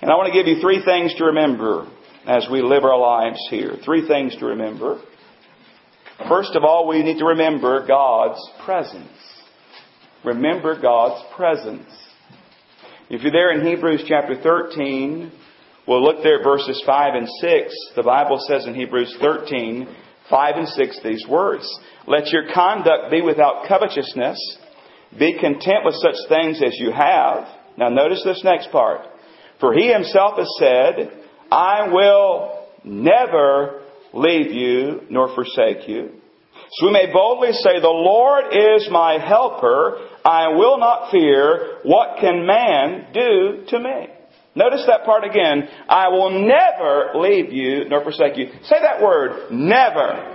And 0.08 0.14
I 0.14 0.16
want 0.16 0.32
to 0.32 0.40
give 0.40 0.48
you 0.48 0.62
three 0.62 0.82
things 0.86 1.14
to 1.16 1.26
remember 1.26 1.86
as 2.26 2.48
we 2.50 2.62
live 2.62 2.86
our 2.86 2.98
lives 2.98 3.46
here. 3.50 3.74
Three 3.84 4.08
things 4.08 4.34
to 4.38 4.46
remember. 4.46 5.02
First 6.30 6.56
of 6.56 6.64
all, 6.64 6.88
we 6.88 7.04
need 7.04 7.20
to 7.20 7.26
remember 7.26 7.86
God's 7.86 8.40
presence. 8.64 9.12
Remember 10.24 10.80
God's 10.82 11.22
presence. 11.36 11.90
If 13.10 13.22
you're 13.22 13.34
there 13.34 13.52
in 13.52 13.68
Hebrews 13.68 14.06
chapter 14.08 14.42
13, 14.42 15.30
we'll 15.86 16.02
look 16.02 16.24
there 16.24 16.40
at 16.40 16.46
verses 16.46 16.82
5 16.86 17.14
and 17.14 17.28
6. 17.42 17.76
The 17.98 18.04
Bible 18.04 18.40
says 18.48 18.66
in 18.66 18.76
Hebrews 18.76 19.14
13, 19.20 19.94
5 20.30 20.56
and 20.56 20.70
6 20.70 21.00
these 21.04 21.26
words. 21.28 21.68
Let 22.08 22.28
your 22.28 22.44
conduct 22.54 23.12
be 23.12 23.22
without 23.22 23.68
covetousness. 23.68 24.58
Be 25.20 25.38
content 25.38 25.84
with 25.84 25.96
such 25.96 26.16
things 26.30 26.62
as 26.66 26.80
you 26.80 26.94
have. 26.94 27.46
Now 27.78 27.90
notice 27.90 28.24
this 28.24 28.42
next 28.46 28.72
part. 28.72 29.02
For 29.60 29.74
he 29.74 29.92
himself 29.92 30.38
has 30.38 30.50
said, 30.60 31.12
I 31.52 31.88
will 31.92 32.68
never 32.84 33.82
leave 34.14 34.52
you 34.52 35.02
nor 35.10 35.34
forsake 35.34 35.88
you. 35.88 36.12
So 36.74 36.88
we 36.88 36.94
may 36.94 37.12
boldly 37.12 37.54
say, 37.54 37.80
The 37.80 37.88
Lord 37.88 38.46
is 38.52 38.90
my 38.92 39.18
helper. 39.20 39.98
I 40.26 40.50
will 40.50 40.78
not 40.80 41.12
fear. 41.12 41.80
What 41.84 42.20
can 42.20 42.46
man 42.46 43.08
do 43.14 43.66
to 43.70 43.80
me? 43.80 44.08
Notice 44.56 44.84
that 44.88 45.06
part 45.06 45.24
again. 45.24 45.70
I 45.88 46.10
will 46.10 46.32
never 46.32 47.12
leave 47.16 47.54
you 47.54 47.88
nor 47.88 48.04
forsake 48.04 48.38
you. 48.38 48.48
Say 48.64 48.76
that 48.82 49.02
word. 49.02 49.52
Never. 49.52 50.34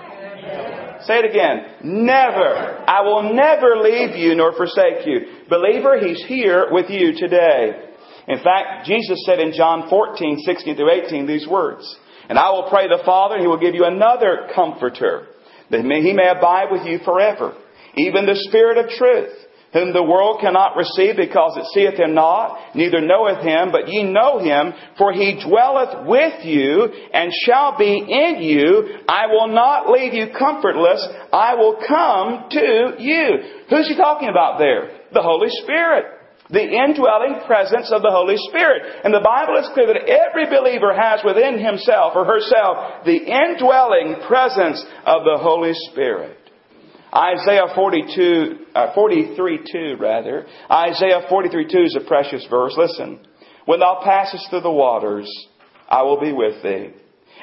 Say 1.05 1.19
it 1.19 1.25
again. 1.25 1.75
Never. 1.83 2.85
I 2.87 3.03
will 3.03 3.35
never 3.35 3.77
leave 3.83 4.17
you 4.17 4.35
nor 4.37 4.53
forsake 4.57 5.07
you. 5.07 5.45
Believer, 5.51 5.99
He's 5.99 6.25
here 6.27 6.69
with 6.71 6.89
you 6.89 7.15
today. 7.19 7.92
In 8.29 8.39
fact, 8.39 8.87
Jesus 8.87 9.25
said 9.27 9.41
in 9.41 9.53
John 9.53 9.89
14, 9.89 10.39
16 10.45 10.77
through 10.77 10.91
18 10.91 11.27
these 11.27 11.47
words. 11.47 11.85
And 12.29 12.39
I 12.39 12.51
will 12.51 12.69
pray 12.71 12.89
the 12.89 13.03
Father, 13.05 13.35
and 13.35 13.43
He 13.43 13.49
will 13.49 13.61
give 13.61 13.75
you 13.75 13.85
another 13.85 14.49
comforter, 14.55 15.27
that 15.71 15.81
He 15.81 16.13
may 16.13 16.29
abide 16.29 16.71
with 16.71 16.87
you 16.87 16.99
forever. 17.05 17.57
Even 17.97 18.27
the 18.27 18.37
Spirit 18.49 18.79
of 18.79 18.91
truth 18.91 19.33
whom 19.73 19.93
the 19.93 20.03
world 20.03 20.39
cannot 20.41 20.77
receive 20.77 21.17
because 21.17 21.57
it 21.57 21.65
seeth 21.73 21.99
him 21.99 22.15
not, 22.15 22.77
neither 22.77 23.01
knoweth 23.01 23.43
him, 23.43 23.73
but 23.73 23.89
ye 23.89 24.03
know 24.03 24.39
him, 24.39 24.73
for 24.99 25.13
he 25.13 25.43
dwelleth 25.43 26.07
with 26.07 26.45
you 26.45 26.89
and 27.13 27.33
shall 27.45 27.79
be 27.79 27.97
in 27.97 28.43
you. 28.43 28.99
I 29.09 29.27
will 29.29 29.49
not 29.49 29.89
leave 29.89 30.13
you 30.13 30.27
comfortless. 30.39 31.07
I 31.33 31.55
will 31.55 31.81
come 31.89 32.51
to 32.51 32.97
you. 32.99 33.65
Who's 33.71 33.89
he 33.89 33.97
talking 33.97 34.29
about 34.29 34.59
there? 34.59 35.01
The 35.13 35.23
Holy 35.23 35.49
Spirit. 35.49 36.05
The 36.53 36.63
indwelling 36.63 37.41
presence 37.47 37.91
of 37.91 38.03
the 38.03 38.13
Holy 38.13 38.37
Spirit. 38.49 38.83
And 39.05 39.13
the 39.13 39.25
Bible 39.25 39.57
is 39.57 39.71
clear 39.73 39.89
that 39.89 40.05
every 40.05 40.47
believer 40.47 40.93
has 40.95 41.21
within 41.25 41.59
himself 41.59 42.13
or 42.15 42.25
herself 42.25 43.05
the 43.05 43.17
indwelling 43.17 44.21
presence 44.29 44.85
of 45.05 45.25
the 45.25 45.39
Holy 45.41 45.73
Spirit. 45.91 46.37
Isaiah 47.15 47.69
42, 47.75 48.67
uh, 48.75 48.95
43 48.95 49.61
2 49.71 49.97
rather. 49.99 50.47
Isaiah 50.71 51.27
43 51.29 51.69
2 51.69 51.79
is 51.83 51.99
a 52.01 52.07
precious 52.07 52.47
verse. 52.49 52.75
Listen. 52.77 53.21
When 53.65 53.81
thou 53.81 54.01
passest 54.03 54.51
through 54.51 54.63
the 54.63 54.73
waters, 54.73 55.31
I 55.89 56.03
will 56.03 56.21
be 56.21 56.33
with 56.33 56.63
thee. 56.63 56.91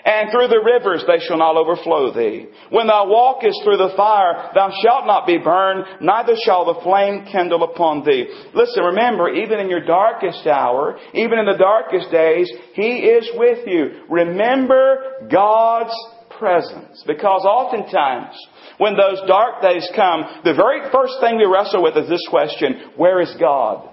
And 0.10 0.32
through 0.32 0.48
the 0.48 0.65
rivers 0.65 1.04
they 1.06 1.24
shall 1.24 1.38
not 1.38 1.56
overflow 1.56 2.12
thee. 2.12 2.48
When 2.72 2.88
thou 2.88 3.06
walkest 3.06 3.62
through 3.63 3.78
the 3.78 3.93
fire, 3.95 4.50
thou 4.56 4.72
shalt 4.82 5.06
not 5.06 5.28
be 5.28 5.38
burned, 5.38 5.86
neither 6.02 6.34
shall 6.43 6.65
the 6.65 6.82
flame 6.82 7.28
kindle 7.32 7.62
upon 7.62 8.04
thee. 8.04 8.26
Listen, 8.56 8.86
remember, 8.86 9.30
even 9.30 9.60
in 9.60 9.69
your 9.69 9.86
darkest 9.86 10.48
hour, 10.48 10.98
even 11.13 11.38
in 11.38 11.45
the 11.45 11.60
darkest 11.60 12.10
days, 12.10 12.52
He 12.74 13.06
is 13.06 13.30
with 13.36 13.67
you. 13.67 14.06
Remember 14.10 15.28
God's 15.32 15.93
presence. 16.39 17.04
Because 17.06 17.45
oftentimes, 17.45 18.34
when 18.80 18.98
those 18.98 19.22
dark 19.28 19.62
days 19.62 19.88
come, 19.95 20.41
the 20.43 20.56
very 20.56 20.89
first 20.91 21.22
thing 21.22 21.38
we 21.38 21.45
wrestle 21.45 21.84
with 21.84 21.95
is 21.95 22.10
this 22.10 22.26
question 22.32 22.93
Where 22.98 23.22
is 23.22 23.36
God? 23.39 23.88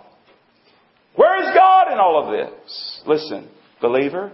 Where 1.14 1.42
is 1.42 1.54
God 1.54 1.92
in 1.92 1.98
all 1.98 2.24
of 2.24 2.32
this? 2.32 3.02
Listen, 3.06 3.50
believer, 3.82 4.32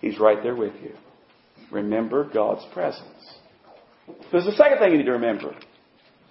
He's 0.00 0.20
right 0.20 0.40
there 0.40 0.54
with 0.54 0.74
you. 0.80 0.94
Remember 1.74 2.24
God's 2.32 2.64
presence. 2.72 3.34
There's 4.30 4.44
the 4.44 4.52
second 4.52 4.78
thing 4.78 4.92
you 4.92 4.98
need 4.98 5.06
to 5.06 5.12
remember. 5.12 5.54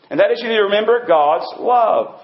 And 0.09 0.19
that 0.19 0.31
is 0.31 0.41
you 0.41 0.47
need 0.47 0.55
to 0.55 0.63
remember 0.63 1.05
God's 1.05 1.45
love. 1.59 2.21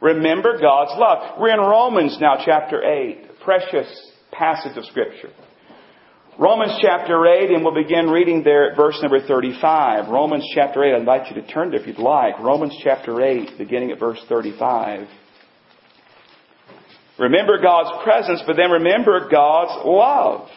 Remember 0.00 0.58
God's 0.60 0.92
love. 0.98 1.38
We're 1.40 1.54
in 1.54 1.60
Romans 1.60 2.18
now, 2.20 2.42
chapter 2.44 2.82
8. 2.82 3.40
Precious 3.42 4.12
passage 4.32 4.76
of 4.76 4.84
Scripture. 4.84 5.30
Romans 6.38 6.78
chapter 6.80 7.26
8, 7.26 7.50
and 7.50 7.64
we'll 7.64 7.74
begin 7.74 8.10
reading 8.10 8.44
there 8.44 8.70
at 8.70 8.76
verse 8.76 8.98
number 9.02 9.18
35. 9.26 10.08
Romans 10.08 10.44
chapter 10.54 10.84
8, 10.84 10.94
I 10.94 10.98
invite 10.98 11.34
you 11.34 11.40
to 11.40 11.48
turn 11.48 11.74
if 11.74 11.86
you'd 11.86 11.98
like. 11.98 12.38
Romans 12.38 12.76
chapter 12.84 13.20
8, 13.20 13.58
beginning 13.58 13.90
at 13.90 13.98
verse 13.98 14.20
35. 14.28 15.08
Remember 17.18 17.60
God's 17.60 18.04
presence, 18.04 18.42
but 18.46 18.56
then 18.56 18.70
remember 18.70 19.28
God's 19.28 19.84
love. 19.84 20.48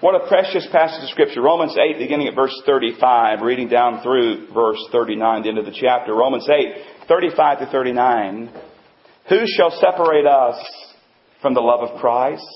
What 0.00 0.14
a 0.14 0.26
precious 0.28 0.66
passage 0.72 1.02
of 1.02 1.10
Scripture. 1.10 1.42
Romans 1.42 1.76
8, 1.76 1.98
beginning 1.98 2.28
at 2.28 2.34
verse 2.34 2.58
35, 2.64 3.42
reading 3.42 3.68
down 3.68 4.02
through 4.02 4.48
verse 4.54 4.82
39, 4.90 5.42
the 5.42 5.48
end 5.50 5.58
of 5.58 5.66
the 5.66 5.76
chapter. 5.78 6.14
Romans 6.14 6.48
8, 6.48 7.06
35 7.06 7.58
to 7.58 7.66
39. 7.66 8.50
Who 9.28 9.40
shall 9.44 9.70
separate 9.70 10.24
us 10.24 10.56
from 11.42 11.52
the 11.52 11.60
love 11.60 11.86
of 11.86 12.00
Christ? 12.00 12.46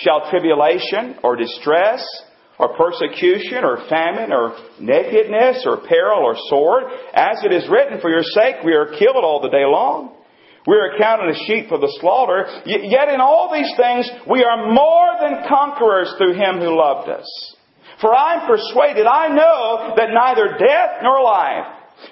Shall 0.00 0.30
tribulation 0.30 1.18
or 1.22 1.36
distress 1.36 2.02
or 2.58 2.74
persecution 2.74 3.62
or 3.62 3.86
famine 3.90 4.32
or 4.32 4.56
nakedness 4.80 5.66
or 5.66 5.86
peril 5.86 6.24
or 6.24 6.36
sword, 6.48 6.84
as 7.12 7.36
it 7.44 7.52
is 7.52 7.68
written, 7.68 8.00
for 8.00 8.08
your 8.08 8.22
sake 8.22 8.64
we 8.64 8.72
are 8.72 8.96
killed 8.98 9.22
all 9.22 9.42
the 9.42 9.50
day 9.50 9.66
long. 9.66 10.16
We 10.66 10.74
are 10.76 10.94
accounted 10.94 11.30
as 11.30 11.42
sheep 11.46 11.68
for 11.68 11.78
the 11.78 11.92
slaughter. 12.00 12.46
Yet 12.66 13.08
in 13.08 13.20
all 13.20 13.52
these 13.52 13.70
things 13.76 14.10
we 14.28 14.42
are 14.42 14.72
more 14.72 15.14
than 15.20 15.46
conquerors 15.48 16.12
through 16.18 16.34
him 16.34 16.58
who 16.58 16.76
loved 16.76 17.08
us. 17.08 17.26
For 18.00 18.12
I 18.14 18.42
am 18.42 18.46
persuaded, 18.46 19.06
I 19.06 19.28
know 19.28 19.94
that 19.96 20.10
neither 20.12 20.58
death 20.58 21.00
nor 21.02 21.22
life, 21.22 21.64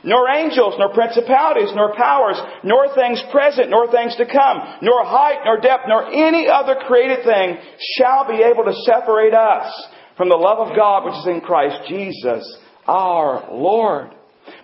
nor 0.03 0.31
angels, 0.31 0.75
nor 0.79 0.95
principalities, 0.95 1.73
nor 1.75 1.95
powers, 1.95 2.41
nor 2.63 2.95
things 2.95 3.23
present, 3.31 3.69
nor 3.69 3.91
things 3.91 4.17
to 4.17 4.25
come, 4.25 4.79
nor 4.81 5.05
height, 5.05 5.43
nor 5.45 5.61
depth, 5.61 5.85
nor 5.87 6.07
any 6.07 6.49
other 6.49 6.77
created 6.87 7.25
thing 7.25 7.59
shall 7.99 8.27
be 8.27 8.43
able 8.43 8.65
to 8.65 8.73
separate 8.85 9.35
us 9.35 9.69
from 10.17 10.31
the 10.31 10.37
love 10.37 10.59
of 10.59 10.77
God 10.77 11.05
which 11.05 11.15
is 11.15 11.27
in 11.27 11.41
Christ 11.41 11.89
Jesus 11.89 12.59
our 12.87 13.53
Lord. 13.53 14.14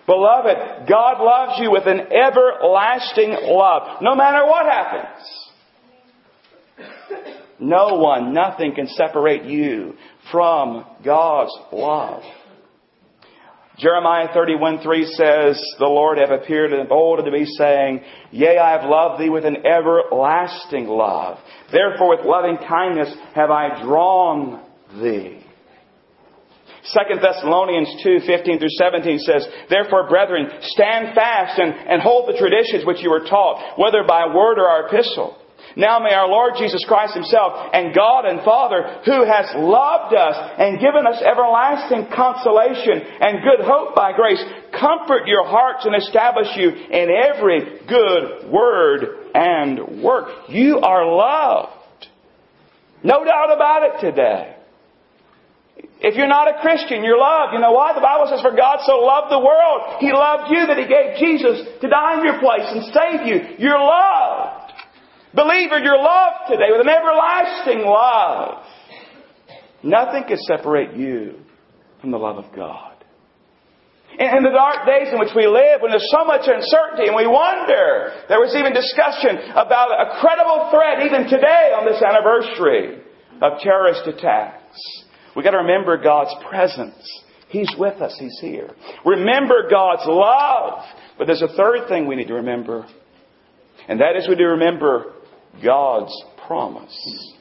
Beloved, 0.05 0.87
God 0.87 1.23
loves 1.23 1.59
you 1.59 1.71
with 1.71 1.85
an 1.87 1.99
everlasting 2.11 3.31
love, 3.43 4.01
no 4.01 4.15
matter 4.15 4.45
what 4.45 4.65
happens. 4.65 5.41
No 7.59 7.95
one, 7.95 8.33
nothing 8.33 8.73
can 8.73 8.87
separate 8.87 9.43
you 9.43 9.93
from 10.31 10.85
God's 11.05 11.51
love. 11.71 12.23
Jeremiah 13.77 14.27
31 14.33 14.81
3 14.81 15.05
says, 15.05 15.63
The 15.79 15.85
Lord 15.85 16.17
hath 16.17 16.29
appeared 16.29 16.73
and 16.73 16.91
old 16.91 17.19
unto 17.19 17.31
me, 17.31 17.45
saying, 17.57 18.01
Yea, 18.31 18.57
I 18.57 18.71
have 18.71 18.89
loved 18.89 19.21
thee 19.21 19.29
with 19.29 19.45
an 19.45 19.65
everlasting 19.65 20.87
love. 20.87 21.37
Therefore 21.71 22.09
with 22.09 22.25
loving 22.25 22.57
kindness 22.67 23.13
have 23.33 23.49
I 23.49 23.81
drawn 23.83 24.63
thee. 25.01 25.40
2 26.81 27.21
Thessalonians 27.21 28.01
2, 28.03 28.25
15 28.25 28.59
through 28.59 28.75
17 28.77 29.19
says, 29.19 29.45
Therefore, 29.69 30.09
brethren, 30.09 30.49
stand 30.61 31.13
fast 31.13 31.59
and, 31.59 31.73
and 31.73 32.01
hold 32.01 32.27
the 32.27 32.37
traditions 32.37 32.85
which 32.85 33.01
you 33.01 33.11
were 33.11 33.27
taught, 33.29 33.77
whether 33.77 34.03
by 34.07 34.25
word 34.25 34.57
or 34.57 34.67
our 34.67 34.87
epistle. 34.87 35.37
Now 35.77 35.99
may 35.99 36.13
our 36.13 36.27
Lord 36.27 36.53
Jesus 36.57 36.83
Christ 36.87 37.13
Himself 37.13 37.69
and 37.73 37.95
God 37.95 38.25
and 38.25 38.43
Father, 38.43 39.01
who 39.05 39.23
has 39.23 39.45
loved 39.55 40.15
us 40.15 40.35
and 40.57 40.79
given 40.79 41.07
us 41.07 41.21
everlasting 41.21 42.07
consolation 42.13 42.99
and 43.21 43.43
good 43.43 43.65
hope 43.65 43.95
by 43.95 44.11
grace, 44.13 44.43
comfort 44.71 45.27
your 45.27 45.45
hearts 45.45 45.85
and 45.85 45.95
establish 45.95 46.47
you 46.57 46.69
in 46.69 47.07
every 47.09 47.85
good 47.87 48.51
word 48.51 49.31
and 49.33 50.03
work. 50.03 50.49
You 50.49 50.79
are 50.79 51.05
loved. 51.05 52.07
No 53.03 53.23
doubt 53.23 53.53
about 53.55 53.83
it 53.83 54.01
today. 54.01 54.55
If 56.01 56.17
you're 56.17 56.27
not 56.27 56.49
a 56.49 56.59
Christian, 56.61 57.03
you're 57.03 57.21
loved. 57.21 57.53
You 57.53 57.61
know 57.61 57.77
why? 57.77 57.93
The 57.93 58.01
Bible 58.01 58.25
says, 58.25 58.41
For 58.41 58.57
God 58.57 58.81
so 58.81 59.05
loved 59.05 59.29
the 59.29 59.37
world, 59.37 60.01
He 60.01 60.09
loved 60.11 60.49
you 60.49 60.65
that 60.65 60.81
He 60.81 60.89
gave 60.89 61.21
Jesus 61.21 61.61
to 61.79 61.87
die 61.87 62.17
in 62.17 62.25
your 62.25 62.41
place 62.41 62.65
and 62.65 62.81
save 62.89 63.21
you. 63.29 63.61
You're 63.61 63.77
loved. 63.77 64.73
Believer, 65.33 65.77
you're 65.77 66.01
loved 66.01 66.49
today 66.49 66.73
with 66.73 66.81
an 66.81 66.89
everlasting 66.89 67.85
love. 67.85 68.65
Nothing 69.83 70.25
can 70.25 70.37
separate 70.37 70.97
you 70.97 71.39
from 72.01 72.09
the 72.09 72.17
love 72.17 72.37
of 72.37 72.51
God. 72.55 72.91
In 74.17 74.43
the 74.43 74.51
dark 74.51 74.85
days 74.85 75.07
in 75.13 75.19
which 75.19 75.33
we 75.35 75.47
live, 75.47 75.81
when 75.81 75.91
there's 75.91 76.11
so 76.11 76.25
much 76.25 76.43
uncertainty 76.43 77.07
and 77.07 77.15
we 77.15 77.25
wonder, 77.25 78.25
there 78.27 78.41
was 78.41 78.53
even 78.57 78.73
discussion 78.73 79.37
about 79.53 79.93
a 79.93 80.19
credible 80.19 80.69
threat 80.69 81.05
even 81.05 81.29
today 81.29 81.71
on 81.77 81.85
this 81.85 82.01
anniversary 82.01 83.01
of 83.41 83.61
terrorist 83.61 84.05
attacks. 84.05 84.77
We've 85.35 85.45
got 85.45 85.51
to 85.51 85.57
remember 85.57 85.97
God's 86.01 86.33
presence. 86.49 87.23
He's 87.49 87.69
with 87.77 88.01
us. 88.01 88.15
He's 88.19 88.37
here. 88.39 88.69
Remember 89.05 89.69
God's 89.69 90.03
love. 90.05 90.83
But 91.17 91.27
there's 91.27 91.41
a 91.41 91.55
third 91.55 91.87
thing 91.89 92.07
we 92.07 92.15
need 92.15 92.27
to 92.27 92.35
remember. 92.35 92.85
And 93.87 93.99
that 93.99 94.15
is 94.15 94.27
we 94.27 94.35
need 94.35 94.43
to 94.43 94.49
remember 94.49 95.13
God's 95.63 96.15
promise. 96.47 97.35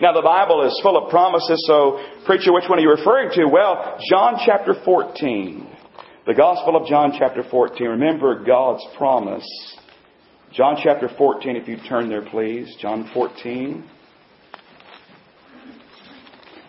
Now, 0.00 0.12
the 0.12 0.22
Bible 0.22 0.66
is 0.66 0.78
full 0.82 0.96
of 0.96 1.10
promises, 1.10 1.62
so, 1.66 2.02
preacher, 2.24 2.52
which 2.54 2.64
one 2.68 2.78
are 2.78 2.82
you 2.82 2.90
referring 2.90 3.30
to? 3.32 3.46
Well, 3.46 3.98
John 4.10 4.40
chapter 4.46 4.74
14. 4.82 5.76
The 6.26 6.34
Gospel 6.34 6.76
of 6.76 6.86
John 6.86 7.12
chapter 7.18 7.42
14. 7.50 7.86
Remember 7.86 8.42
God's 8.42 8.82
promise. 8.96 9.46
John 10.52 10.76
chapter 10.82 11.08
14, 11.18 11.56
if 11.56 11.68
you 11.68 11.76
turn 11.88 12.08
there, 12.08 12.24
please. 12.28 12.74
John 12.80 13.10
14. 13.12 13.84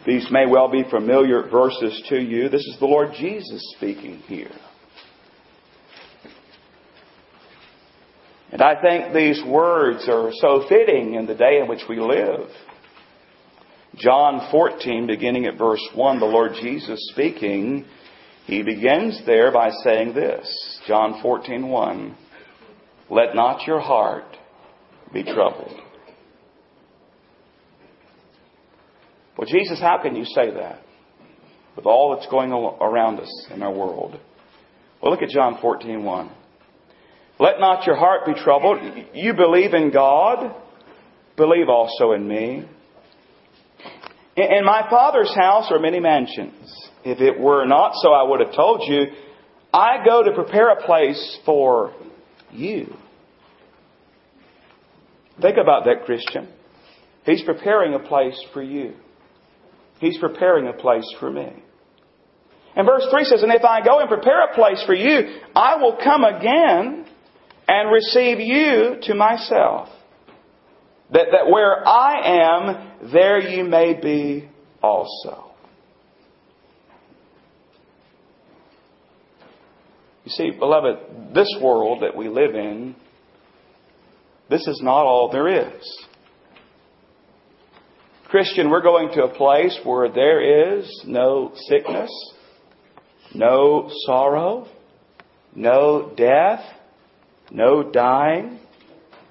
These 0.05 0.27
may 0.31 0.45
well 0.47 0.69
be 0.69 0.83
familiar 0.89 1.47
verses 1.47 2.01
to 2.09 2.19
you. 2.19 2.49
This 2.49 2.65
is 2.65 2.77
the 2.79 2.85
Lord 2.85 3.09
Jesus 3.17 3.61
speaking 3.77 4.17
here. 4.27 4.51
And 8.51 8.61
I 8.61 8.81
think 8.81 9.13
these 9.13 9.41
words 9.45 10.09
are 10.09 10.31
so 10.33 10.65
fitting 10.67 11.13
in 11.13 11.25
the 11.25 11.35
day 11.35 11.59
in 11.61 11.67
which 11.67 11.83
we 11.87 11.99
live. 11.99 12.47
John 13.95 14.47
14, 14.51 15.07
beginning 15.07 15.45
at 15.45 15.57
verse 15.57 15.85
1, 15.93 16.19
the 16.19 16.25
Lord 16.25 16.53
Jesus 16.61 16.99
speaking, 17.13 17.85
he 18.45 18.63
begins 18.63 19.21
there 19.25 19.51
by 19.51 19.69
saying 19.83 20.13
this. 20.13 20.79
John 20.87 21.21
14, 21.21 21.67
1. 21.67 22.17
Let 23.09 23.35
not 23.35 23.67
your 23.67 23.79
heart 23.79 24.37
be 25.13 25.23
troubled. 25.23 25.80
Well, 29.41 29.49
Jesus, 29.49 29.79
how 29.79 29.99
can 29.99 30.15
you 30.15 30.23
say 30.23 30.51
that 30.51 30.83
with 31.75 31.87
all 31.87 32.15
that's 32.15 32.29
going 32.29 32.51
around 32.51 33.19
us 33.19 33.47
in 33.51 33.63
our 33.63 33.73
world? 33.73 34.19
Well, 35.01 35.11
look 35.11 35.23
at 35.23 35.29
John 35.29 35.57
14, 35.59 36.03
1. 36.03 36.31
Let 37.39 37.59
not 37.59 37.87
your 37.87 37.95
heart 37.95 38.27
be 38.27 38.35
troubled. 38.35 38.77
You 39.15 39.33
believe 39.33 39.73
in 39.73 39.91
God, 39.91 40.53
believe 41.37 41.69
also 41.69 42.11
in 42.11 42.27
me. 42.27 42.67
In 44.37 44.63
my 44.63 44.85
Father's 44.91 45.33
house 45.35 45.71
are 45.71 45.79
many 45.79 45.99
mansions. 45.99 46.71
If 47.03 47.19
it 47.19 47.39
were 47.39 47.65
not 47.65 47.93
so, 47.95 48.13
I 48.13 48.21
would 48.21 48.41
have 48.41 48.53
told 48.53 48.83
you. 48.87 49.07
I 49.73 50.05
go 50.05 50.21
to 50.21 50.33
prepare 50.33 50.69
a 50.69 50.85
place 50.85 51.39
for 51.47 51.95
you. 52.51 52.93
Think 55.41 55.57
about 55.57 55.85
that, 55.85 56.05
Christian. 56.05 56.47
He's 57.25 57.41
preparing 57.41 57.95
a 57.95 57.99
place 58.07 58.39
for 58.53 58.61
you. 58.61 58.93
He's 60.01 60.17
preparing 60.17 60.67
a 60.67 60.73
place 60.73 61.05
for 61.19 61.29
me. 61.29 61.53
And 62.75 62.87
verse 62.87 63.05
3 63.11 63.23
says, 63.23 63.43
And 63.43 63.53
if 63.53 63.63
I 63.63 63.85
go 63.85 63.99
and 63.99 64.09
prepare 64.09 64.45
a 64.45 64.55
place 64.55 64.83
for 64.83 64.95
you, 64.95 65.39
I 65.55 65.75
will 65.75 65.99
come 66.03 66.23
again 66.23 67.05
and 67.67 67.91
receive 67.91 68.39
you 68.39 68.95
to 69.03 69.13
myself. 69.13 69.89
That, 71.11 71.27
that 71.33 71.51
where 71.51 71.87
I 71.87 72.63
am, 72.63 73.11
there 73.13 73.39
you 73.39 73.63
may 73.63 73.93
be 74.01 74.49
also. 74.81 75.51
You 80.25 80.31
see, 80.31 80.49
beloved, 80.49 81.35
this 81.35 81.53
world 81.61 82.01
that 82.01 82.17
we 82.17 82.27
live 82.27 82.55
in, 82.55 82.95
this 84.49 84.65
is 84.65 84.81
not 84.81 85.03
all 85.05 85.29
there 85.31 85.47
is. 85.47 86.07
Christian, 88.31 88.69
we're 88.69 88.81
going 88.81 89.09
to 89.15 89.25
a 89.25 89.35
place 89.35 89.77
where 89.83 90.09
there 90.09 90.79
is 90.79 91.03
no 91.05 91.51
sickness, 91.67 92.09
no 93.35 93.91
sorrow, 94.05 94.69
no 95.53 96.13
death, 96.15 96.61
no 97.51 97.91
dying, 97.91 98.57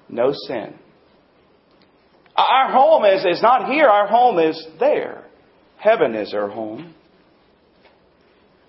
no 0.07 0.31
sin. 0.47 0.75
Our 2.37 2.71
home 2.71 3.05
is, 3.05 3.25
is 3.25 3.41
not 3.41 3.71
here, 3.71 3.87
our 3.87 4.05
home 4.05 4.37
is 4.37 4.67
there. 4.79 5.25
Heaven 5.77 6.13
is 6.13 6.35
our 6.35 6.49
home. 6.49 6.93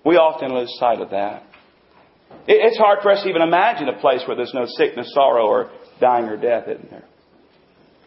We 0.03 0.15
often 0.15 0.51
lose 0.51 0.75
sight 0.79 0.99
of 0.99 1.11
that. 1.11 1.43
It's 2.47 2.77
hard 2.79 3.03
for 3.03 3.11
us 3.11 3.21
to 3.21 3.29
even 3.29 3.43
imagine 3.43 3.87
a 3.87 3.99
place 3.99 4.23
where 4.25 4.35
there's 4.35 4.53
no 4.55 4.65
sickness, 4.65 5.13
sorrow, 5.13 5.45
or 5.45 5.69
dying 6.01 6.25
or 6.25 6.37
death, 6.37 6.67
isn't 6.67 6.89
there? 6.89 7.05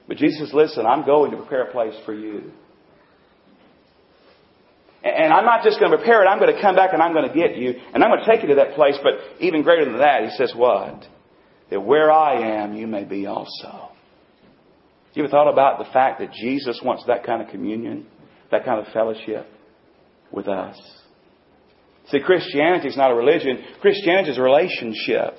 But 0.08 0.18
Jesus 0.18 0.38
says, 0.40 0.54
listen, 0.54 0.86
I'm 0.86 1.04
going 1.04 1.32
to 1.32 1.36
prepare 1.36 1.62
a 1.62 1.72
place 1.72 1.94
for 2.04 2.14
you. 2.14 2.52
And 5.02 5.32
I'm 5.32 5.44
not 5.44 5.62
just 5.62 5.78
going 5.78 5.92
to 5.92 5.98
prepare 5.98 6.24
it, 6.24 6.26
I'm 6.26 6.38
going 6.38 6.54
to 6.54 6.60
come 6.60 6.74
back 6.74 6.92
and 6.92 7.00
I'm 7.00 7.12
going 7.12 7.28
to 7.28 7.34
get 7.34 7.56
you, 7.56 7.74
and 7.94 8.02
I'm 8.02 8.10
going 8.10 8.24
to 8.24 8.26
take 8.26 8.42
you 8.42 8.48
to 8.48 8.56
that 8.56 8.74
place, 8.74 8.96
but 9.02 9.12
even 9.40 9.62
greater 9.62 9.84
than 9.84 9.98
that, 9.98 10.24
he 10.24 10.30
says 10.30 10.52
what? 10.54 11.06
That 11.70 11.80
where 11.80 12.10
I 12.10 12.62
am, 12.62 12.74
you 12.74 12.86
may 12.86 13.04
be 13.04 13.26
also. 13.26 13.90
You 15.14 15.22
ever 15.22 15.30
thought 15.30 15.50
about 15.50 15.78
the 15.78 15.90
fact 15.92 16.20
that 16.20 16.32
Jesus 16.32 16.80
wants 16.84 17.04
that 17.06 17.24
kind 17.24 17.40
of 17.40 17.48
communion, 17.48 18.06
that 18.50 18.64
kind 18.64 18.84
of 18.84 18.92
fellowship 18.92 19.46
with 20.30 20.48
us? 20.48 20.76
See, 22.10 22.20
Christianity 22.20 22.88
is 22.88 22.96
not 22.96 23.10
a 23.10 23.14
religion. 23.14 23.64
Christianity 23.80 24.30
is 24.30 24.38
a 24.38 24.42
relationship 24.42 25.34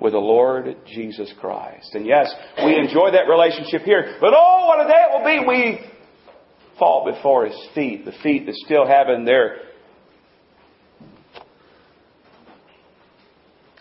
with 0.00 0.12
the 0.12 0.18
Lord 0.18 0.76
Jesus 0.86 1.32
Christ. 1.40 1.94
And 1.94 2.06
yes, 2.06 2.34
we 2.64 2.76
enjoy 2.76 3.12
that 3.12 3.28
relationship 3.28 3.82
here. 3.82 4.16
But 4.20 4.34
oh, 4.36 4.66
what 4.66 4.84
a 4.84 4.88
day 4.88 4.94
it 4.96 5.12
will 5.12 5.24
be! 5.24 5.48
We 5.48 5.90
fall 6.78 7.10
before 7.10 7.46
His 7.46 7.68
feet, 7.74 8.04
the 8.04 8.12
feet 8.22 8.46
that 8.46 8.54
still 8.56 8.86
have 8.86 9.08
in 9.08 9.24
their 9.24 9.58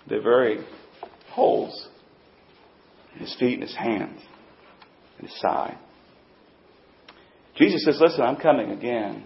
the 0.08 0.20
very 0.20 0.60
holes 1.30 1.88
His 3.16 3.36
feet 3.40 3.54
and 3.54 3.64
His 3.64 3.76
hands 3.76 4.22
and 5.18 5.28
His 5.28 5.40
side. 5.40 5.78
Jesus 7.56 7.84
says, 7.86 8.00
"Listen, 8.00 8.22
I'm 8.22 8.38
coming 8.38 8.72
again." 8.72 9.26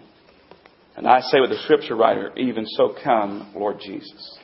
And 0.96 1.08
I 1.08 1.22
say 1.22 1.40
with 1.40 1.52
the 1.52 1.60
scripture 1.60 1.96
writer, 1.96 2.32
even 2.38 2.66
so 2.66 2.96
come, 3.04 3.52
Lord 3.56 3.78
Jesus. 3.80 4.40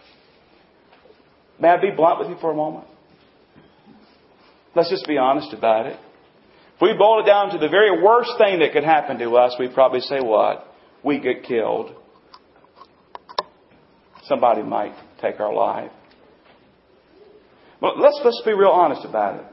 May 1.59 1.69
I 1.69 1.81
be 1.81 1.91
blunt 1.91 2.19
with 2.19 2.29
you 2.29 2.37
for 2.41 2.51
a 2.51 2.55
moment? 2.55 2.87
Let's 4.75 4.89
just 4.89 5.07
be 5.07 5.17
honest 5.17 5.53
about 5.53 5.85
it. 5.85 5.99
If 6.75 6.81
we 6.81 6.93
boil 6.97 7.21
it 7.21 7.27
down 7.27 7.51
to 7.51 7.57
the 7.59 7.69
very 7.69 8.01
worst 8.01 8.31
thing 8.37 8.59
that 8.59 8.73
could 8.73 8.83
happen 8.83 9.19
to 9.19 9.37
us, 9.37 9.55
we'd 9.59 9.73
probably 9.73 10.01
say 10.01 10.19
what? 10.19 10.67
We 11.03 11.19
get 11.19 11.43
killed. 11.43 11.95
Somebody 14.23 14.63
might 14.63 14.95
take 15.21 15.39
our 15.39 15.53
life. 15.53 15.91
But 17.79 17.99
let's, 17.99 18.19
let's 18.23 18.41
be 18.45 18.53
real 18.53 18.69
honest 18.69 19.05
about 19.05 19.41
it. 19.41 19.45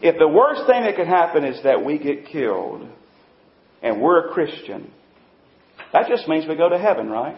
If 0.00 0.18
the 0.18 0.28
worst 0.28 0.62
thing 0.66 0.84
that 0.84 0.96
could 0.96 1.08
happen 1.08 1.44
is 1.44 1.62
that 1.64 1.84
we 1.84 1.98
get 1.98 2.26
killed 2.26 2.88
and 3.82 4.00
we're 4.00 4.28
a 4.28 4.32
Christian, 4.32 4.90
that 5.92 6.08
just 6.08 6.26
means 6.28 6.46
we 6.48 6.56
go 6.56 6.68
to 6.68 6.78
heaven, 6.78 7.10
right? 7.10 7.36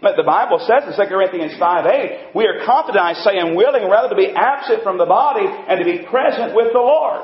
But 0.00 0.14
the 0.16 0.22
Bible 0.22 0.62
says 0.62 0.86
in 0.86 0.94
2 0.94 1.10
Corinthians 1.10 1.58
5 1.58 1.86
8, 1.86 2.30
we 2.34 2.46
are 2.46 2.64
confident, 2.64 3.02
I 3.02 3.14
say, 3.14 3.38
and 3.38 3.56
willing 3.56 3.90
rather 3.90 4.10
to 4.10 4.14
be 4.14 4.30
absent 4.30 4.82
from 4.82 4.98
the 4.98 5.06
body 5.06 5.46
and 5.46 5.78
to 5.78 5.84
be 5.84 6.06
present 6.06 6.54
with 6.54 6.72
the 6.72 6.78
Lord. 6.78 7.22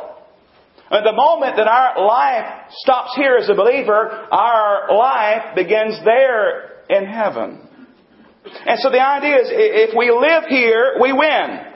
At 0.91 1.05
the 1.05 1.13
moment 1.13 1.57
that 1.57 1.69
our 1.69 2.05
life 2.05 2.71
stops 2.83 3.13
here 3.17 3.37
as 3.37 3.49
a 3.49 3.55
believer, 3.55 4.11
our 4.31 4.95
life 4.95 5.55
begins 5.55 5.99
there 6.05 6.83
in 6.91 7.07
heaven. 7.07 7.67
And 8.67 8.79
so 8.81 8.91
the 8.91 9.01
idea 9.01 9.37
is, 9.37 9.49
if 9.51 9.97
we 9.97 10.11
live 10.11 10.45
here, 10.49 10.97
we 11.01 11.13
win. 11.13 11.73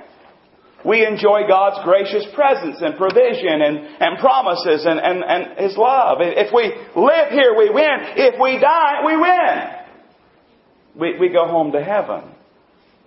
We 0.85 1.07
enjoy 1.07 1.49
God's 1.49 1.83
gracious 1.85 2.27
presence 2.35 2.79
and 2.81 2.97
provision 2.97 3.63
and, 3.63 3.79
and 3.99 4.19
promises 4.19 4.85
and, 4.85 5.01
and, 5.01 5.25
and 5.25 5.59
His 5.59 5.77
love. 5.77 6.19
If 6.21 6.53
we 6.53 6.75
live 6.95 7.31
here, 7.31 7.57
we 7.57 7.71
win. 7.71 7.97
If 8.15 8.39
we 8.41 8.59
die, 8.61 9.03
we 9.07 9.17
win. 9.17 9.78
We, 10.99 11.19
we 11.19 11.29
go 11.29 11.47
home 11.47 11.73
to 11.73 11.83
heaven. 11.83 12.35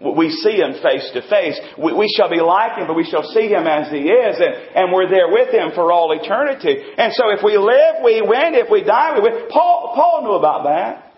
We 0.01 0.31
see 0.31 0.57
Him 0.57 0.81
face 0.81 1.11
to 1.13 1.21
face. 1.29 1.59
We, 1.77 1.93
we 1.93 2.07
shall 2.17 2.29
be 2.29 2.41
like 2.41 2.77
Him, 2.77 2.87
but 2.87 2.95
we 2.95 3.05
shall 3.05 3.23
see 3.23 3.49
Him 3.49 3.67
as 3.67 3.91
He 3.91 4.09
is, 4.09 4.35
and, 4.39 4.53
and 4.73 4.91
we're 4.91 5.09
there 5.09 5.29
with 5.29 5.53
Him 5.53 5.71
for 5.75 5.91
all 5.91 6.11
eternity. 6.11 6.73
And 6.97 7.13
so 7.13 7.29
if 7.29 7.43
we 7.43 7.57
live, 7.57 8.01
we 8.03 8.21
win. 8.21 8.57
If 8.57 8.71
we 8.71 8.83
die, 8.83 9.13
we 9.13 9.21
win. 9.21 9.47
Paul, 9.49 9.93
Paul 9.93 10.23
knew 10.23 10.33
about 10.33 10.63
that. 10.63 11.11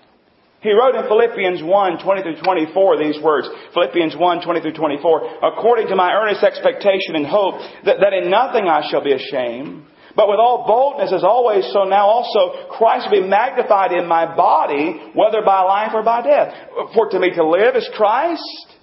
He 0.64 0.72
wrote 0.72 0.96
in 0.96 1.04
Philippians 1.08 1.62
1, 1.62 2.04
20 2.04 2.22
through 2.24 2.42
24 2.42 2.98
these 2.98 3.22
words. 3.22 3.48
Philippians 3.74 4.16
1, 4.16 4.42
20 4.42 4.62
through 4.62 4.74
24. 4.74 5.44
According 5.44 5.88
to 5.88 5.96
my 5.96 6.12
earnest 6.14 6.44
expectation 6.44 7.16
and 7.16 7.26
hope 7.26 7.56
that, 7.84 7.98
that 8.00 8.14
in 8.14 8.32
nothing 8.32 8.68
I 8.68 8.82
shall 8.90 9.04
be 9.04 9.12
ashamed, 9.12 9.84
but 10.16 10.30
with 10.30 10.40
all 10.40 10.66
boldness 10.68 11.12
as 11.12 11.24
always, 11.24 11.66
so 11.74 11.86
now 11.86 12.06
also 12.06 12.68
Christ 12.70 13.08
will 13.10 13.22
be 13.22 13.28
magnified 13.28 13.92
in 13.92 14.08
my 14.08 14.26
body, 14.36 15.12
whether 15.14 15.42
by 15.44 15.62
life 15.62 15.92
or 15.94 16.04
by 16.04 16.22
death. 16.22 16.54
For 16.94 17.10
to 17.10 17.20
me 17.20 17.32
to 17.36 17.48
live 17.48 17.76
is 17.76 17.90
Christ, 17.96 18.78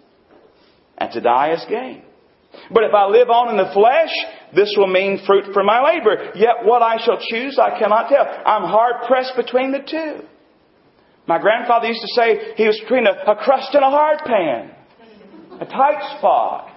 and 0.98 1.12
to 1.12 1.20
die 1.20 1.52
is 1.54 1.64
gain. 1.68 2.02
But 2.72 2.84
if 2.84 2.94
I 2.94 3.06
live 3.06 3.30
on 3.30 3.50
in 3.50 3.56
the 3.56 3.72
flesh, 3.72 4.10
this 4.54 4.74
will 4.76 4.88
mean 4.88 5.22
fruit 5.24 5.52
for 5.54 5.62
my 5.62 5.82
labor. 5.82 6.32
Yet 6.34 6.64
what 6.64 6.82
I 6.82 6.98
shall 7.04 7.18
choose, 7.30 7.58
I 7.58 7.78
cannot 7.78 8.08
tell. 8.08 8.26
I'm 8.26 8.68
hard 8.68 9.06
pressed 9.06 9.34
between 9.36 9.70
the 9.72 9.86
two. 9.86 10.26
My 11.26 11.38
grandfather 11.38 11.86
used 11.86 12.00
to 12.00 12.14
say 12.14 12.54
he 12.56 12.66
was 12.66 12.78
between 12.80 13.06
a, 13.06 13.12
a 13.30 13.36
crust 13.36 13.70
and 13.72 13.84
a 13.84 13.90
hard 13.90 14.18
pan, 14.26 14.74
a 15.60 15.64
tight 15.64 16.18
spot. 16.18 16.69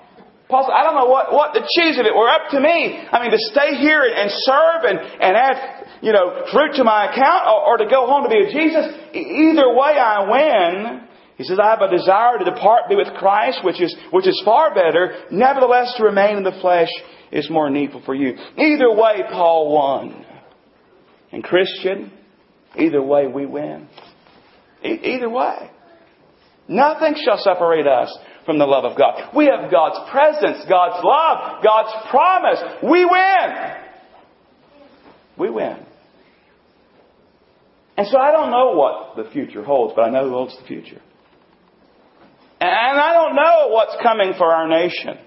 Paul 0.53 0.69
said, 0.69 0.77
I 0.77 0.83
don't 0.85 0.93
know 0.93 1.09
what, 1.09 1.33
what 1.33 1.57
to 1.57 1.61
choose 1.61 1.97
if 1.97 2.05
it 2.05 2.13
were 2.13 2.29
up 2.29 2.53
to 2.53 2.59
me. 2.61 3.01
I 3.09 3.17
mean, 3.19 3.31
to 3.31 3.41
stay 3.49 3.75
here 3.81 4.05
and, 4.05 4.13
and 4.13 4.29
serve 4.45 4.85
and, 4.85 4.99
and 4.99 5.33
add, 5.33 5.57
you 6.01 6.13
know, 6.13 6.45
fruit 6.53 6.77
to 6.77 6.83
my 6.83 7.09
account 7.09 7.49
or, 7.49 7.73
or 7.73 7.77
to 7.77 7.89
go 7.89 8.05
home 8.05 8.23
to 8.23 8.29
be 8.29 8.45
with 8.45 8.53
Jesus. 8.53 8.85
Either 9.17 9.73
way 9.73 9.97
I 9.97 10.29
win. 10.29 11.07
He 11.37 11.43
says, 11.43 11.57
I 11.57 11.71
have 11.71 11.81
a 11.81 11.89
desire 11.89 12.37
to 12.37 12.45
depart, 12.45 12.89
be 12.89 12.95
with 12.95 13.13
Christ, 13.17 13.65
which 13.65 13.81
is, 13.81 13.95
which 14.11 14.27
is 14.27 14.39
far 14.45 14.75
better. 14.75 15.25
Nevertheless, 15.31 15.95
to 15.97 16.03
remain 16.03 16.37
in 16.37 16.43
the 16.43 16.57
flesh 16.61 16.89
is 17.31 17.49
more 17.49 17.69
needful 17.69 18.03
for 18.05 18.13
you. 18.13 18.37
Either 18.55 18.93
way, 18.93 19.23
Paul 19.31 19.73
won. 19.73 20.25
And 21.31 21.43
Christian, 21.43 22.11
either 22.77 23.01
way 23.01 23.25
we 23.25 23.47
win. 23.47 23.87
E- 24.85 24.99
either 25.03 25.29
way. 25.29 25.71
Nothing 26.67 27.15
shall 27.25 27.39
separate 27.39 27.87
us 27.87 28.15
from 28.45 28.59
the 28.59 28.65
love 28.65 28.85
of 28.85 28.97
God. 28.97 29.35
We 29.35 29.45
have 29.45 29.71
God's 29.71 30.09
presence, 30.11 30.65
God's 30.69 31.03
love, 31.03 31.63
God's 31.63 32.09
promise. 32.09 32.59
We 32.83 33.05
win. 33.05 33.73
We 35.37 35.49
win. 35.49 35.85
And 37.97 38.07
so 38.07 38.17
I 38.17 38.31
don't 38.31 38.51
know 38.51 38.73
what 38.73 39.15
the 39.15 39.29
future 39.31 39.63
holds, 39.63 39.93
but 39.95 40.03
I 40.03 40.09
know 40.09 40.25
who 40.27 40.33
holds 40.33 40.57
the 40.57 40.65
future. 40.65 41.01
And 42.59 42.99
I 42.99 43.13
don't 43.13 43.35
know 43.35 43.69
what's 43.69 43.95
coming 44.01 44.33
for 44.37 44.53
our 44.53 44.67
nation. 44.67 45.17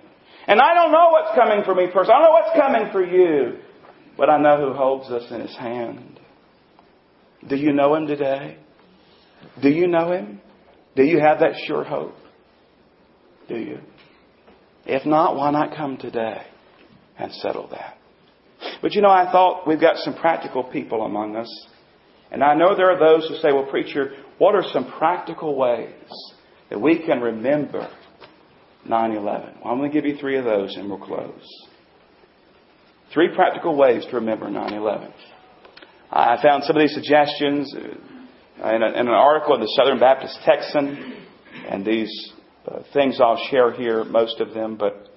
And 0.48 0.61
I 0.61 0.74
don't 0.74 0.92
know 0.92 1.11
what's 1.11 1.37
coming 1.37 1.64
for 1.64 1.74
me 1.74 1.87
personally. 1.92 2.14
I 2.14 2.18
don't 2.18 2.22
know 2.22 2.31
what's 2.31 2.61
coming 2.61 2.92
for 2.92 3.05
you. 3.05 3.59
But 4.16 4.31
I 4.31 4.38
know 4.38 4.57
who 4.57 4.72
holds 4.72 5.11
us 5.11 5.31
in 5.31 5.40
his 5.40 5.57
hand. 5.57 6.18
Do 7.46 7.57
you 7.57 7.72
know 7.72 7.94
him 7.94 8.07
today? 8.07 8.57
Do 9.61 9.68
you 9.68 9.87
know 9.87 10.11
him? 10.12 10.40
Do 10.94 11.02
you 11.02 11.20
have 11.20 11.40
that 11.40 11.52
sure 11.66 11.85
hope? 11.85 12.14
Do 13.48 13.56
you? 13.56 13.80
If 14.85 15.04
not, 15.04 15.37
why 15.37 15.50
not 15.50 15.76
come 15.76 15.96
today 15.96 16.42
and 17.18 17.32
settle 17.32 17.68
that? 17.68 17.98
But 18.82 18.94
you 18.94 19.02
know, 19.02 19.11
I 19.11 19.30
thought 19.30 19.66
we've 19.66 19.80
got 19.80 19.96
some 19.98 20.14
practical 20.14 20.64
people 20.64 21.02
among 21.04 21.37
us. 21.37 21.66
And 22.30 22.42
I 22.42 22.54
know 22.54 22.74
there 22.76 22.90
are 22.90 22.98
those 22.98 23.28
who 23.28 23.37
say, 23.37 23.52
well, 23.52 23.66
preacher, 23.66 24.12
what 24.38 24.54
are 24.54 24.64
some 24.72 24.92
practical 24.98 25.56
ways 25.56 25.90
that 26.70 26.80
we 26.80 26.98
can 27.04 27.20
remember 27.20 27.88
9-11? 28.88 29.22
Well, 29.24 29.72
I'm 29.72 29.78
going 29.78 29.90
to 29.90 29.94
give 29.94 30.04
you 30.04 30.16
three 30.16 30.37
of 30.37 30.44
those 30.44 30.76
and 30.76 30.88
we'll 30.88 30.98
close. 30.98 31.46
Three 33.12 33.35
practical 33.35 33.76
ways 33.76 34.04
to 34.11 34.16
remember 34.16 34.46
9-11. 34.46 35.12
I 36.11 36.40
found 36.42 36.64
some 36.64 36.76
of 36.76 36.80
these 36.80 36.94
suggestions 36.94 37.74
uh, 37.74 38.74
in 38.74 38.82
an 38.82 39.09
article 39.09 39.54
in 39.54 39.61
the 39.61 39.72
Southern 39.76 39.98
Baptist 39.98 40.38
Texan, 40.44 41.14
and 41.68 41.85
these 41.85 42.32
uh, 42.66 42.83
things 42.92 43.20
I'll 43.20 43.40
share 43.50 43.72
here, 43.72 44.05
most 44.05 44.40
of 44.40 44.55
them, 44.55 44.76
but 44.76 45.09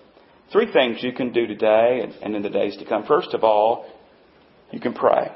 three 0.52 0.72
things 0.72 0.98
you 1.02 1.14
can 1.14 1.32
do 1.32 1.48
today 1.48 2.06
and, 2.22 2.36
in 2.36 2.44
the 2.44 2.50
days 2.50 2.78
to 2.78 2.86
come. 2.86 3.06
First 3.06 3.34
of 3.34 3.44
all, 3.44 3.86
you 4.72 4.80
can 4.80 4.94
pray. 4.94 5.32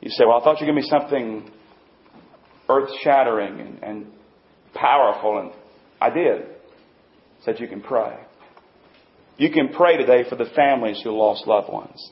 You 0.00 0.10
say, 0.10 0.24
well, 0.26 0.40
I 0.40 0.44
thought 0.44 0.60
you 0.60 0.66
were 0.66 0.72
going 0.72 0.82
to 0.82 0.88
be 0.88 0.98
something 0.98 1.48
earth 2.68 2.90
shattering 3.02 3.60
and, 3.60 3.82
and 3.82 4.06
powerful, 4.74 5.38
and 5.38 5.52
I 6.00 6.10
did. 6.10 6.46
Said 7.44 7.60
you 7.60 7.68
can 7.68 7.80
pray. 7.80 8.16
You 9.36 9.50
can 9.50 9.68
pray 9.68 9.96
today 9.96 10.24
for 10.28 10.34
the 10.36 10.50
families 10.56 11.00
who 11.02 11.10
lost 11.10 11.46
loved 11.46 11.72
ones. 11.72 12.10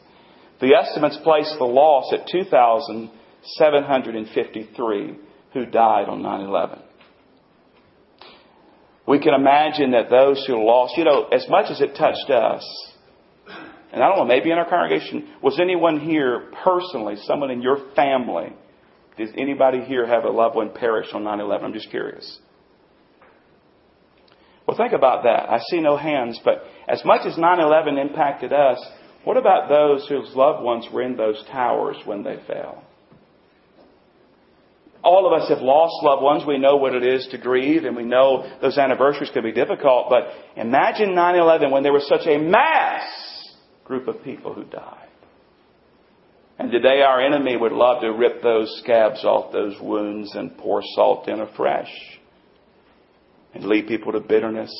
The 0.60 0.74
estimates 0.74 1.18
place 1.22 1.52
the 1.58 1.64
loss 1.64 2.12
at 2.12 2.28
2,753 2.28 5.18
who 5.52 5.66
died 5.66 6.08
on 6.08 6.22
9 6.22 6.40
11. 6.40 6.78
We 9.06 9.20
can 9.20 9.34
imagine 9.34 9.92
that 9.92 10.10
those 10.10 10.44
who 10.46 10.64
lost, 10.66 10.96
you 10.96 11.04
know, 11.04 11.24
as 11.24 11.46
much 11.48 11.70
as 11.70 11.80
it 11.80 11.94
touched 11.96 12.28
us, 12.30 12.92
and 13.92 14.02
I 14.02 14.08
don't 14.08 14.18
know, 14.18 14.24
maybe 14.24 14.50
in 14.50 14.58
our 14.58 14.68
congregation, 14.68 15.28
was 15.42 15.60
anyone 15.60 16.00
here 16.00 16.50
personally, 16.64 17.16
someone 17.24 17.50
in 17.50 17.62
your 17.62 17.78
family, 17.94 18.52
does 19.16 19.30
anybody 19.38 19.80
here 19.82 20.06
have 20.06 20.24
a 20.24 20.30
loved 20.30 20.56
one 20.56 20.70
perish 20.74 21.08
on 21.14 21.24
9 21.24 21.40
11? 21.40 21.64
I'm 21.64 21.72
just 21.72 21.90
curious. 21.90 22.38
Well, 24.66 24.76
think 24.76 24.92
about 24.92 25.22
that. 25.22 25.48
I 25.48 25.60
see 25.70 25.80
no 25.80 25.96
hands, 25.96 26.40
but 26.44 26.64
as 26.88 27.02
much 27.04 27.24
as 27.24 27.38
9 27.38 27.60
11 27.60 27.98
impacted 27.98 28.52
us, 28.52 28.84
what 29.24 29.36
about 29.36 29.68
those 29.68 30.06
whose 30.08 30.34
loved 30.34 30.62
ones 30.62 30.86
were 30.92 31.02
in 31.02 31.16
those 31.16 31.42
towers 31.50 31.96
when 32.04 32.22
they 32.24 32.36
fell? 32.46 32.84
All 35.06 35.24
of 35.24 35.40
us 35.40 35.48
have 35.50 35.60
lost 35.60 36.02
loved 36.02 36.20
ones. 36.20 36.42
We 36.44 36.58
know 36.58 36.74
what 36.74 36.92
it 36.92 37.04
is 37.04 37.28
to 37.30 37.38
grieve, 37.38 37.84
and 37.84 37.94
we 37.94 38.02
know 38.02 38.58
those 38.60 38.76
anniversaries 38.76 39.30
can 39.32 39.44
be 39.44 39.52
difficult. 39.52 40.08
But 40.10 40.24
imagine 40.60 41.14
9 41.14 41.36
11 41.36 41.70
when 41.70 41.84
there 41.84 41.92
was 41.92 42.08
such 42.08 42.26
a 42.26 42.38
mass 42.38 43.04
group 43.84 44.08
of 44.08 44.24
people 44.24 44.52
who 44.52 44.64
died. 44.64 45.06
And 46.58 46.72
today 46.72 47.02
our 47.02 47.24
enemy 47.24 47.56
would 47.56 47.70
love 47.70 48.00
to 48.00 48.08
rip 48.08 48.42
those 48.42 48.80
scabs 48.82 49.24
off 49.24 49.52
those 49.52 49.76
wounds 49.80 50.34
and 50.34 50.58
pour 50.58 50.82
salt 50.96 51.28
in 51.28 51.38
afresh 51.38 51.92
and 53.54 53.64
lead 53.64 53.86
people 53.86 54.10
to 54.10 54.20
bitterness. 54.20 54.72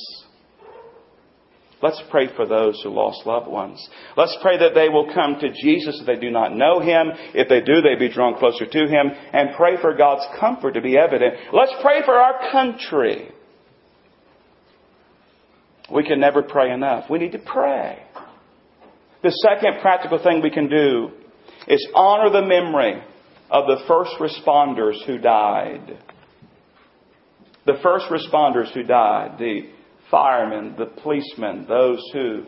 Let's 1.82 2.02
pray 2.10 2.34
for 2.34 2.46
those 2.46 2.80
who 2.82 2.88
lost 2.90 3.26
loved 3.26 3.48
ones. 3.48 3.86
Let's 4.16 4.36
pray 4.40 4.58
that 4.58 4.74
they 4.74 4.88
will 4.88 5.12
come 5.12 5.38
to 5.40 5.52
Jesus 5.52 5.98
if 6.00 6.06
they 6.06 6.16
do 6.16 6.30
not 6.30 6.56
know 6.56 6.80
Him. 6.80 7.12
If 7.34 7.48
they 7.48 7.60
do, 7.60 7.82
they 7.82 7.96
be 7.98 8.12
drawn 8.12 8.38
closer 8.38 8.64
to 8.64 8.86
Him. 8.86 9.10
And 9.32 9.50
pray 9.56 9.76
for 9.80 9.94
God's 9.94 10.26
comfort 10.40 10.72
to 10.72 10.80
be 10.80 10.96
evident. 10.96 11.34
Let's 11.52 11.74
pray 11.82 12.00
for 12.04 12.14
our 12.14 12.50
country. 12.50 13.30
We 15.92 16.02
can 16.04 16.18
never 16.18 16.42
pray 16.42 16.72
enough. 16.72 17.10
We 17.10 17.18
need 17.18 17.32
to 17.32 17.38
pray. 17.38 18.02
The 19.22 19.30
second 19.30 19.80
practical 19.82 20.22
thing 20.22 20.40
we 20.42 20.50
can 20.50 20.68
do 20.68 21.10
is 21.68 21.86
honor 21.94 22.30
the 22.30 22.46
memory 22.46 23.02
of 23.50 23.66
the 23.66 23.84
first 23.86 24.12
responders 24.18 25.04
who 25.06 25.18
died 25.18 25.98
the 27.66 27.78
first 27.82 28.06
responders 28.06 28.72
who 28.72 28.84
died, 28.84 29.38
the 29.38 29.68
firemen, 30.10 30.74
the 30.78 30.86
policemen, 30.86 31.66
those 31.68 32.02
who 32.12 32.44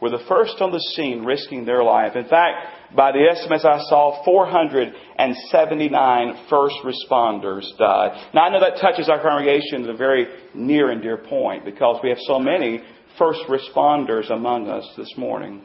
were 0.00 0.10
the 0.10 0.24
first 0.28 0.60
on 0.60 0.70
the 0.70 0.78
scene 0.94 1.24
risking 1.24 1.64
their 1.64 1.82
life. 1.82 2.14
In 2.14 2.28
fact, 2.28 2.94
by 2.94 3.10
the 3.12 3.26
estimates 3.30 3.64
I 3.64 3.78
saw, 3.88 4.22
479 4.24 6.46
first 6.48 6.76
responders 6.84 7.64
died. 7.78 8.28
Now 8.32 8.42
I 8.42 8.50
know 8.50 8.60
that 8.60 8.78
touches 8.80 9.08
our 9.08 9.20
congregation 9.20 9.82
at 9.84 9.90
a 9.90 9.96
very 9.96 10.28
near 10.54 10.90
and 10.90 11.02
dear 11.02 11.16
point 11.16 11.64
because 11.64 11.98
we 12.02 12.10
have 12.10 12.18
so 12.20 12.38
many 12.38 12.82
first 13.18 13.40
responders 13.48 14.30
among 14.30 14.68
us 14.68 14.88
this 14.96 15.12
morning. 15.16 15.62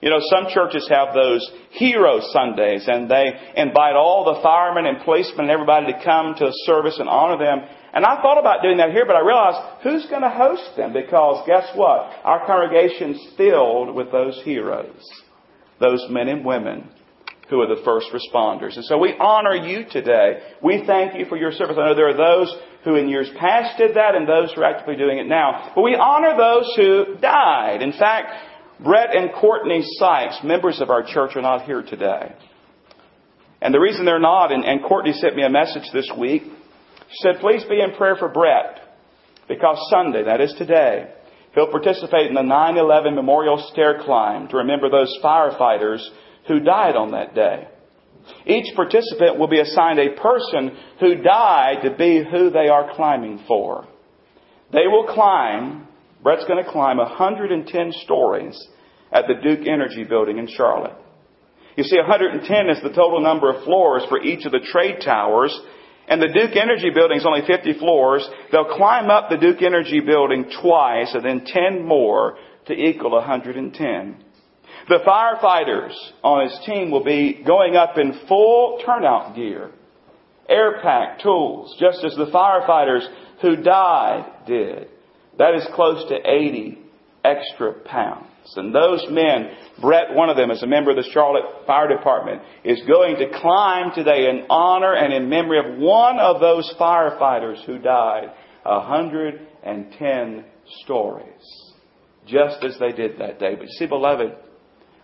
You 0.00 0.10
know, 0.10 0.20
some 0.30 0.46
churches 0.54 0.88
have 0.88 1.12
those 1.12 1.44
hero 1.70 2.20
Sundays 2.32 2.86
and 2.86 3.10
they 3.10 3.32
invite 3.56 3.96
all 3.96 4.24
the 4.24 4.40
firemen 4.42 4.86
and 4.86 5.02
policemen 5.04 5.46
and 5.46 5.50
everybody 5.50 5.92
to 5.92 6.04
come 6.04 6.36
to 6.36 6.46
a 6.46 6.52
service 6.66 7.00
and 7.00 7.08
honor 7.08 7.36
them. 7.36 7.66
And 7.92 8.04
I 8.04 8.20
thought 8.20 8.38
about 8.38 8.62
doing 8.62 8.76
that 8.78 8.90
here, 8.90 9.06
but 9.06 9.16
I 9.16 9.20
realized 9.20 9.82
who's 9.82 10.06
going 10.10 10.22
to 10.22 10.30
host 10.30 10.76
them? 10.76 10.92
Because 10.92 11.46
guess 11.46 11.68
what? 11.74 12.12
Our 12.24 12.46
congregation's 12.46 13.34
filled 13.36 13.94
with 13.94 14.12
those 14.12 14.40
heroes. 14.44 15.02
Those 15.80 16.04
men 16.10 16.28
and 16.28 16.44
women 16.44 16.90
who 17.48 17.60
are 17.62 17.74
the 17.74 17.82
first 17.84 18.08
responders. 18.12 18.76
And 18.76 18.84
so 18.84 18.98
we 18.98 19.14
honor 19.18 19.54
you 19.54 19.86
today. 19.90 20.40
We 20.62 20.84
thank 20.86 21.18
you 21.18 21.24
for 21.26 21.36
your 21.36 21.52
service. 21.52 21.76
I 21.80 21.86
know 21.86 21.94
there 21.94 22.10
are 22.10 22.16
those 22.16 22.54
who 22.84 22.96
in 22.96 23.08
years 23.08 23.30
past 23.38 23.78
did 23.78 23.96
that 23.96 24.14
and 24.14 24.28
those 24.28 24.52
who 24.52 24.60
are 24.60 24.64
actively 24.64 24.96
doing 24.96 25.18
it 25.18 25.26
now. 25.26 25.72
But 25.74 25.82
we 25.82 25.94
honor 25.94 26.36
those 26.36 26.70
who 26.76 27.16
died. 27.20 27.80
In 27.80 27.92
fact, 27.92 28.32
Brett 28.84 29.16
and 29.16 29.32
Courtney 29.32 29.82
Sykes, 29.82 30.40
members 30.44 30.80
of 30.80 30.90
our 30.90 31.02
church, 31.02 31.36
are 31.36 31.42
not 31.42 31.64
here 31.64 31.82
today. 31.82 32.34
And 33.60 33.74
the 33.74 33.80
reason 33.80 34.04
they're 34.04 34.20
not, 34.20 34.52
and, 34.52 34.64
and 34.64 34.82
Courtney 34.84 35.12
sent 35.14 35.34
me 35.34 35.42
a 35.42 35.50
message 35.50 35.90
this 35.92 36.10
week, 36.16 36.42
she 37.10 37.16
said, 37.22 37.40
please 37.40 37.64
be 37.64 37.80
in 37.80 37.92
prayer 37.96 38.16
for 38.16 38.28
Brett. 38.28 38.80
Because 39.48 39.78
Sunday, 39.90 40.24
that 40.24 40.42
is 40.42 40.54
today, 40.58 41.10
he'll 41.54 41.70
participate 41.70 42.26
in 42.26 42.34
the 42.34 42.42
9-11 42.42 43.14
memorial 43.14 43.66
stair 43.72 44.02
climb 44.04 44.48
to 44.48 44.58
remember 44.58 44.90
those 44.90 45.16
firefighters 45.24 46.06
who 46.46 46.60
died 46.60 46.96
on 46.96 47.12
that 47.12 47.34
day. 47.34 47.66
Each 48.46 48.74
participant 48.76 49.38
will 49.38 49.48
be 49.48 49.60
assigned 49.60 49.98
a 49.98 50.20
person 50.20 50.76
who 51.00 51.22
died 51.22 51.78
to 51.84 51.96
be 51.96 52.22
who 52.30 52.50
they 52.50 52.68
are 52.68 52.94
climbing 52.94 53.42
for. 53.48 53.86
They 54.70 54.86
will 54.86 55.06
climb, 55.06 55.88
Brett's 56.22 56.44
going 56.44 56.62
to 56.62 56.70
climb 56.70 56.98
110 56.98 57.92
stories 58.04 58.68
at 59.10 59.24
the 59.26 59.34
Duke 59.42 59.66
Energy 59.66 60.04
building 60.04 60.36
in 60.36 60.46
Charlotte. 60.46 60.96
You 61.76 61.84
see, 61.84 61.96
110 61.96 62.68
is 62.68 62.82
the 62.82 62.90
total 62.90 63.20
number 63.20 63.50
of 63.50 63.64
floors 63.64 64.02
for 64.10 64.20
each 64.20 64.44
of 64.44 64.52
the 64.52 64.66
trade 64.72 65.00
towers 65.02 65.58
and 66.08 66.22
the 66.22 66.28
Duke 66.28 66.56
Energy 66.56 66.90
building 66.90 67.18
is 67.18 67.26
only 67.26 67.42
50 67.46 67.78
floors. 67.78 68.28
They'll 68.50 68.76
climb 68.76 69.10
up 69.10 69.28
the 69.28 69.36
Duke 69.36 69.62
Energy 69.62 70.00
building 70.00 70.50
twice 70.62 71.14
and 71.14 71.24
then 71.24 71.44
10 71.44 71.84
more 71.86 72.38
to 72.66 72.72
equal 72.72 73.10
110. 73.12 74.24
The 74.88 74.98
firefighters 75.06 75.92
on 76.22 76.48
his 76.48 76.58
team 76.64 76.90
will 76.90 77.04
be 77.04 77.42
going 77.46 77.76
up 77.76 77.98
in 77.98 78.20
full 78.26 78.80
turnout 78.84 79.36
gear, 79.36 79.70
air 80.48 80.80
pack 80.82 81.20
tools, 81.20 81.76
just 81.78 82.02
as 82.04 82.16
the 82.16 82.30
firefighters 82.32 83.06
who 83.42 83.56
died 83.56 84.46
did. 84.46 84.88
That 85.36 85.54
is 85.54 85.66
close 85.74 86.08
to 86.08 86.16
80 86.16 86.78
extra 87.22 87.74
pounds. 87.74 88.26
And 88.56 88.74
those 88.74 89.06
men, 89.10 89.50
Brett, 89.80 90.14
one 90.14 90.30
of 90.30 90.36
them, 90.36 90.50
is 90.50 90.62
a 90.62 90.66
member 90.66 90.90
of 90.90 90.96
the 90.96 91.10
Charlotte 91.12 91.66
Fire 91.66 91.88
Department, 91.88 92.42
is 92.64 92.80
going 92.86 93.16
to 93.16 93.38
climb 93.40 93.92
today 93.94 94.28
in 94.30 94.46
honor 94.50 94.94
and 94.94 95.12
in 95.12 95.28
memory 95.28 95.58
of 95.58 95.78
one 95.78 96.18
of 96.18 96.40
those 96.40 96.72
firefighters 96.80 97.64
who 97.64 97.78
died 97.78 98.32
110 98.62 100.44
stories, 100.82 101.72
just 102.26 102.64
as 102.64 102.78
they 102.78 102.92
did 102.92 103.18
that 103.18 103.38
day. 103.38 103.54
But 103.54 103.68
see, 103.68 103.86
beloved, 103.86 104.32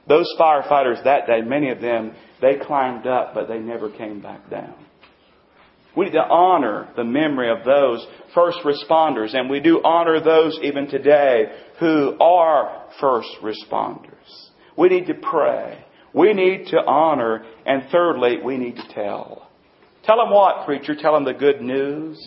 Those 0.07 0.27
firefighters 0.39 1.03
that 1.05 1.27
day, 1.27 1.41
many 1.41 1.71
of 1.71 1.81
them, 1.81 2.15
they 2.41 2.57
climbed 2.57 3.07
up, 3.07 3.33
but 3.35 3.49
they 3.49 3.59
never 3.59 3.91
came 3.91 4.21
back 4.21 4.51
down. 4.51 4.75
We 5.97 6.07
need 6.07 6.13
to 6.13 6.25
honor 6.25 6.89
the 6.97 7.05
memory 7.05 7.51
of 7.51 7.65
those 7.65 8.07
first 8.35 8.59
responders, 8.65 9.35
and 9.35 9.49
we 9.49 9.61
do 9.61 9.81
honor 9.85 10.21
those 10.21 10.59
even 10.63 10.89
today 10.89 11.45
who 11.79 12.19
are 12.21 12.87
first 13.01 13.29
responders. 13.43 14.51
We 14.77 14.89
need 14.89 15.07
to 15.07 15.15
pray. 15.15 15.85
We 16.13 16.33
need 16.33 16.67
to 16.69 16.79
honor. 16.79 17.45
And 17.65 17.85
thirdly, 17.91 18.39
we 18.45 18.57
need 18.57 18.77
to 18.77 18.89
tell. 18.95 19.49
Tell 20.05 20.17
them 20.17 20.31
what, 20.31 20.67
preacher? 20.67 20.95
Tell 20.95 21.15
them 21.15 21.25
the 21.25 21.33
good 21.33 21.61
news. 21.61 22.19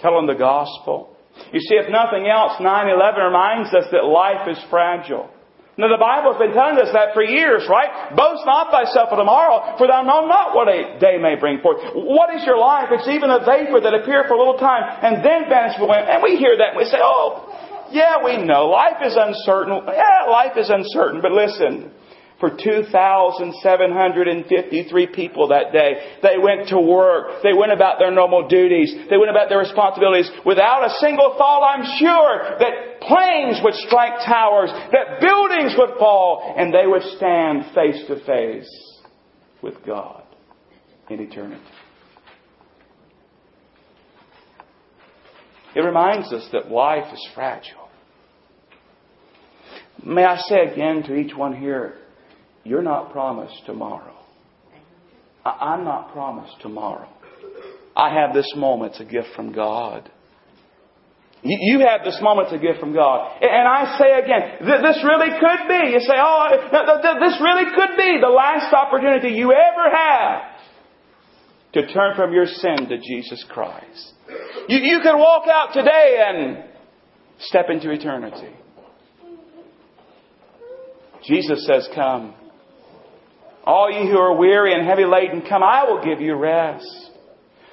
Tell 0.00 0.14
them 0.14 0.26
the 0.26 0.34
gospel. 0.34 1.16
You 1.52 1.60
see, 1.60 1.76
if 1.76 1.90
nothing 1.90 2.26
else, 2.28 2.52
9-11 2.60 3.26
reminds 3.26 3.74
us 3.74 3.84
that 3.92 4.04
life 4.04 4.48
is 4.48 4.58
fragile. 4.70 5.30
Now 5.78 5.86
the 5.86 6.02
Bible's 6.02 6.42
been 6.42 6.58
telling 6.58 6.74
us 6.82 6.90
that 6.90 7.14
for 7.14 7.22
years, 7.22 7.70
right? 7.70 8.10
Boast 8.10 8.42
not 8.42 8.74
thyself 8.74 9.14
of 9.14 9.18
tomorrow, 9.22 9.78
for 9.78 9.86
thou 9.86 10.02
know 10.02 10.26
not 10.26 10.50
what 10.50 10.66
a 10.66 10.98
day 10.98 11.22
may 11.22 11.38
bring 11.38 11.62
forth. 11.62 11.78
What 11.94 12.34
is 12.34 12.42
your 12.42 12.58
life? 12.58 12.90
It's 12.90 13.06
even 13.06 13.30
a 13.30 13.38
vapor 13.46 13.78
that 13.86 13.94
appear 13.94 14.26
for 14.26 14.34
a 14.34 14.38
little 14.42 14.58
time 14.58 14.82
and 14.82 15.22
then 15.22 15.46
vanish 15.46 15.78
away. 15.78 16.02
And 16.02 16.18
we 16.18 16.34
hear 16.34 16.58
that 16.58 16.74
and 16.74 16.78
we 16.82 16.84
say, 16.90 16.98
oh, 16.98 17.46
yeah, 17.94 18.18
we 18.18 18.42
know. 18.42 18.66
Life 18.66 19.06
is 19.06 19.14
uncertain. 19.14 19.78
Yeah, 19.86 20.26
life 20.26 20.58
is 20.58 20.68
uncertain. 20.68 21.22
But 21.22 21.30
listen, 21.30 21.94
for 22.40 22.50
2,753 22.50 25.06
people 25.08 25.48
that 25.48 25.72
day. 25.72 26.18
They 26.22 26.38
went 26.38 26.68
to 26.68 26.78
work. 26.78 27.42
They 27.42 27.52
went 27.52 27.72
about 27.72 27.98
their 27.98 28.12
normal 28.12 28.46
duties. 28.46 28.94
They 29.10 29.16
went 29.16 29.30
about 29.30 29.48
their 29.48 29.58
responsibilities 29.58 30.30
without 30.46 30.86
a 30.86 30.90
single 31.00 31.34
thought, 31.36 31.64
I'm 31.66 31.82
sure, 31.98 32.58
that 32.60 33.00
planes 33.00 33.60
would 33.64 33.74
strike 33.74 34.24
towers, 34.24 34.70
that 34.92 35.18
buildings 35.20 35.74
would 35.76 35.98
fall, 35.98 36.54
and 36.56 36.72
they 36.72 36.86
would 36.86 37.02
stand 37.16 37.64
face 37.74 38.04
to 38.06 38.20
face 38.24 38.70
with 39.60 39.84
God 39.84 40.22
in 41.10 41.18
eternity. 41.20 41.60
It 45.74 45.80
reminds 45.80 46.32
us 46.32 46.48
that 46.52 46.70
life 46.70 47.12
is 47.12 47.28
fragile. 47.34 47.88
May 50.04 50.24
I 50.24 50.36
say 50.38 50.66
again 50.72 51.02
to 51.04 51.14
each 51.14 51.36
one 51.36 51.54
here, 51.56 51.94
you're 52.68 52.82
not 52.82 53.12
promised 53.12 53.62
tomorrow. 53.66 54.14
I'm 55.44 55.84
not 55.84 56.12
promised 56.12 56.60
tomorrow. 56.60 57.08
I 57.96 58.14
have 58.14 58.34
this 58.34 58.52
moment, 58.54 58.92
it's 58.92 59.00
a 59.00 59.04
gift 59.04 59.28
from 59.34 59.52
God. 59.52 60.10
You 61.42 61.80
have 61.86 62.04
this 62.04 62.18
moment 62.20 62.50
to 62.50 62.58
gift 62.58 62.80
from 62.80 62.92
God. 62.92 63.38
And 63.40 63.68
I 63.68 63.96
say 63.96 64.18
again, 64.18 64.58
this 64.60 64.98
really 65.04 65.30
could 65.38 65.68
be. 65.68 65.92
You 65.92 66.00
say, 66.00 66.14
oh, 66.18 66.48
this 67.20 67.40
really 67.40 67.64
could 67.74 67.96
be 67.96 68.18
the 68.20 68.28
last 68.28 68.74
opportunity 68.74 69.30
you 69.30 69.52
ever 69.52 69.96
have 69.96 70.42
to 71.74 71.92
turn 71.92 72.16
from 72.16 72.32
your 72.32 72.46
sin 72.46 72.88
to 72.88 72.98
Jesus 72.98 73.44
Christ. 73.48 74.14
You, 74.68 74.78
you 74.78 75.00
could 75.00 75.16
walk 75.16 75.44
out 75.48 75.72
today 75.72 76.22
and 76.26 76.64
step 77.38 77.66
into 77.70 77.90
eternity. 77.90 78.54
Jesus 81.24 81.66
says, 81.66 81.88
Come. 81.94 82.34
All 83.64 83.90
ye 83.90 84.10
who 84.10 84.18
are 84.18 84.36
weary 84.36 84.72
and 84.72 84.86
heavy 84.86 85.04
laden, 85.04 85.42
come, 85.48 85.62
I 85.62 85.84
will 85.84 86.02
give 86.02 86.20
you 86.20 86.34
rest. 86.34 86.86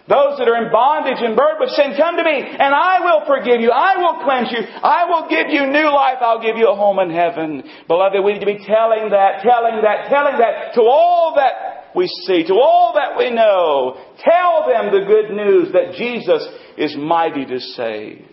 Those 0.07 0.37
that 0.37 0.47
are 0.47 0.63
in 0.63 0.71
bondage 0.71 1.17
and 1.17 1.35
burdened 1.35 1.65
with 1.65 1.73
sin, 1.73 1.97
come 1.97 2.15
to 2.17 2.23
me, 2.23 2.37
and 2.37 2.75
I 2.75 3.01
will 3.01 3.25
forgive 3.25 3.59
you. 3.59 3.71
I 3.71 3.97
will 3.97 4.23
cleanse 4.23 4.51
you. 4.51 4.61
I 4.61 5.09
will 5.09 5.27
give 5.27 5.49
you 5.49 5.65
new 5.65 5.89
life. 5.89 6.21
I'll 6.21 6.41
give 6.41 6.57
you 6.57 6.69
a 6.69 6.75
home 6.75 6.99
in 6.99 7.09
heaven. 7.09 7.63
Beloved, 7.87 8.23
we 8.23 8.33
need 8.33 8.39
to 8.39 8.45
be 8.45 8.61
telling 8.67 9.09
that, 9.09 9.41
telling 9.41 9.81
that, 9.81 10.09
telling 10.09 10.37
that 10.37 10.75
to 10.75 10.81
all 10.81 11.33
that 11.37 11.95
we 11.95 12.05
see, 12.27 12.45
to 12.45 12.53
all 12.53 12.93
that 12.93 13.17
we 13.17 13.31
know. 13.31 13.97
Tell 14.21 14.67
them 14.69 14.93
the 14.93 15.07
good 15.07 15.33
news 15.33 15.73
that 15.73 15.95
Jesus 15.97 16.45
is 16.77 16.95
mighty 16.95 17.45
to 17.45 17.59
save. 17.59 18.25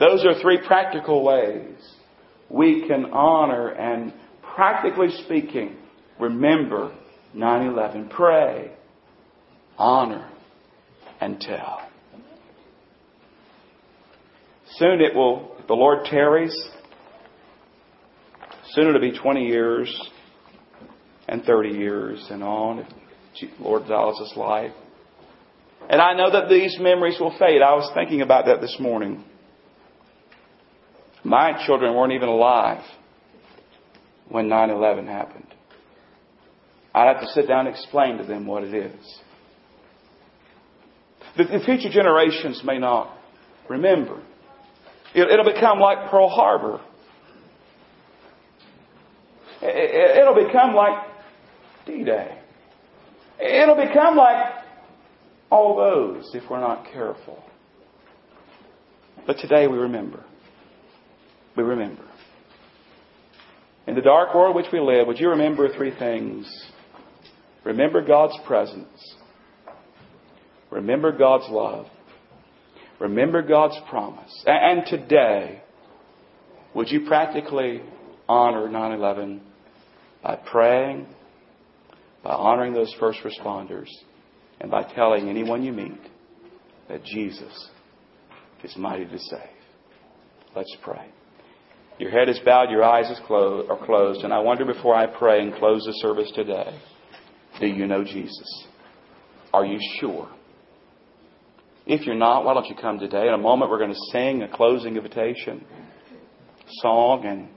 Those 0.00 0.24
are 0.24 0.40
three 0.40 0.60
practical 0.66 1.22
ways 1.22 1.76
we 2.48 2.88
can 2.88 3.06
honor 3.12 3.68
and, 3.68 4.14
practically 4.54 5.08
speaking, 5.24 5.76
Remember 6.20 6.94
9 7.34 7.66
11. 7.66 8.08
Pray, 8.08 8.72
honor, 9.76 10.30
and 11.20 11.40
tell. 11.40 11.80
Soon 14.76 15.00
it 15.00 15.14
will, 15.14 15.56
if 15.58 15.66
the 15.66 15.74
Lord 15.74 16.04
tarries, 16.06 16.54
soon 18.70 18.88
it'll 18.88 19.00
be 19.00 19.16
20 19.16 19.46
years 19.46 20.10
and 21.28 21.42
30 21.44 21.70
years 21.70 22.26
and 22.30 22.42
on 22.42 22.80
if 22.80 23.50
Lord 23.60 23.82
allows 23.82 24.20
us 24.20 24.36
life. 24.36 24.72
And 25.88 26.00
I 26.00 26.14
know 26.14 26.30
that 26.30 26.48
these 26.48 26.76
memories 26.80 27.18
will 27.20 27.36
fade. 27.38 27.60
I 27.62 27.74
was 27.74 27.90
thinking 27.94 28.22
about 28.22 28.46
that 28.46 28.60
this 28.60 28.76
morning. 28.80 29.24
My 31.22 31.64
children 31.66 31.94
weren't 31.94 32.12
even 32.12 32.28
alive 32.28 32.82
when 34.28 34.48
9 34.48 34.70
11 34.70 35.06
happened. 35.06 35.53
I 36.94 37.06
have 37.06 37.20
to 37.20 37.26
sit 37.28 37.48
down 37.48 37.66
and 37.66 37.74
explain 37.74 38.18
to 38.18 38.24
them 38.24 38.46
what 38.46 38.62
it 38.62 38.72
is. 38.72 39.18
The, 41.36 41.44
the 41.44 41.64
future 41.64 41.90
generations 41.90 42.62
may 42.64 42.78
not 42.78 43.10
remember. 43.68 44.22
It, 45.14 45.28
it'll 45.28 45.52
become 45.52 45.80
like 45.80 46.10
Pearl 46.10 46.28
Harbor. 46.28 46.80
It, 49.60 50.18
it'll 50.18 50.46
become 50.46 50.74
like 50.74 51.04
D 51.86 52.04
Day. 52.04 52.38
It'll 53.40 53.74
become 53.74 54.16
like 54.16 54.52
all 55.50 55.76
those 55.76 56.30
if 56.34 56.48
we're 56.48 56.60
not 56.60 56.86
careful. 56.92 57.42
But 59.26 59.38
today 59.38 59.66
we 59.66 59.78
remember. 59.78 60.24
We 61.56 61.64
remember. 61.64 62.04
In 63.86 63.94
the 63.94 64.00
dark 64.00 64.34
world 64.34 64.54
which 64.54 64.66
we 64.72 64.80
live, 64.80 65.06
would 65.06 65.18
you 65.18 65.30
remember 65.30 65.68
three 65.74 65.96
things? 65.96 66.46
Remember 67.64 68.04
God's 68.04 68.36
presence. 68.46 69.14
Remember 70.70 71.16
God's 71.16 71.48
love. 71.48 71.86
Remember 73.00 73.42
God's 73.42 73.76
promise. 73.88 74.44
And 74.46 74.86
today, 74.86 75.62
would 76.74 76.90
you 76.90 77.06
practically 77.06 77.80
honor 78.28 78.68
9 78.68 78.92
11 78.92 79.40
by 80.22 80.36
praying, 80.36 81.06
by 82.22 82.32
honoring 82.32 82.72
those 82.74 82.94
first 82.98 83.20
responders, 83.24 83.88
and 84.60 84.70
by 84.70 84.82
telling 84.94 85.28
anyone 85.28 85.62
you 85.62 85.72
meet 85.72 86.00
that 86.88 87.04
Jesus 87.04 87.68
is 88.62 88.76
mighty 88.76 89.06
to 89.06 89.18
save? 89.18 89.40
Let's 90.54 90.74
pray. 90.82 91.08
Your 91.98 92.10
head 92.10 92.28
is 92.28 92.40
bowed, 92.44 92.70
your 92.70 92.82
eyes 92.82 93.10
are 93.30 93.86
closed, 93.86 94.24
and 94.24 94.32
I 94.32 94.40
wonder 94.40 94.64
before 94.64 94.94
I 94.94 95.06
pray 95.06 95.40
and 95.40 95.54
close 95.54 95.84
the 95.84 95.92
service 96.00 96.30
today. 96.34 96.76
Do 97.60 97.66
you 97.66 97.86
know 97.86 98.04
Jesus? 98.04 98.66
Are 99.52 99.64
you 99.64 99.78
sure? 100.00 100.28
If 101.86 102.06
you're 102.06 102.14
not, 102.14 102.44
why 102.44 102.54
don't 102.54 102.66
you 102.66 102.74
come 102.74 102.98
today? 102.98 103.28
In 103.28 103.34
a 103.34 103.38
moment, 103.38 103.70
we're 103.70 103.78
going 103.78 103.92
to 103.92 104.10
sing 104.10 104.42
a 104.42 104.48
closing 104.48 104.96
invitation 104.96 105.64
song, 106.80 107.24
and 107.26 107.48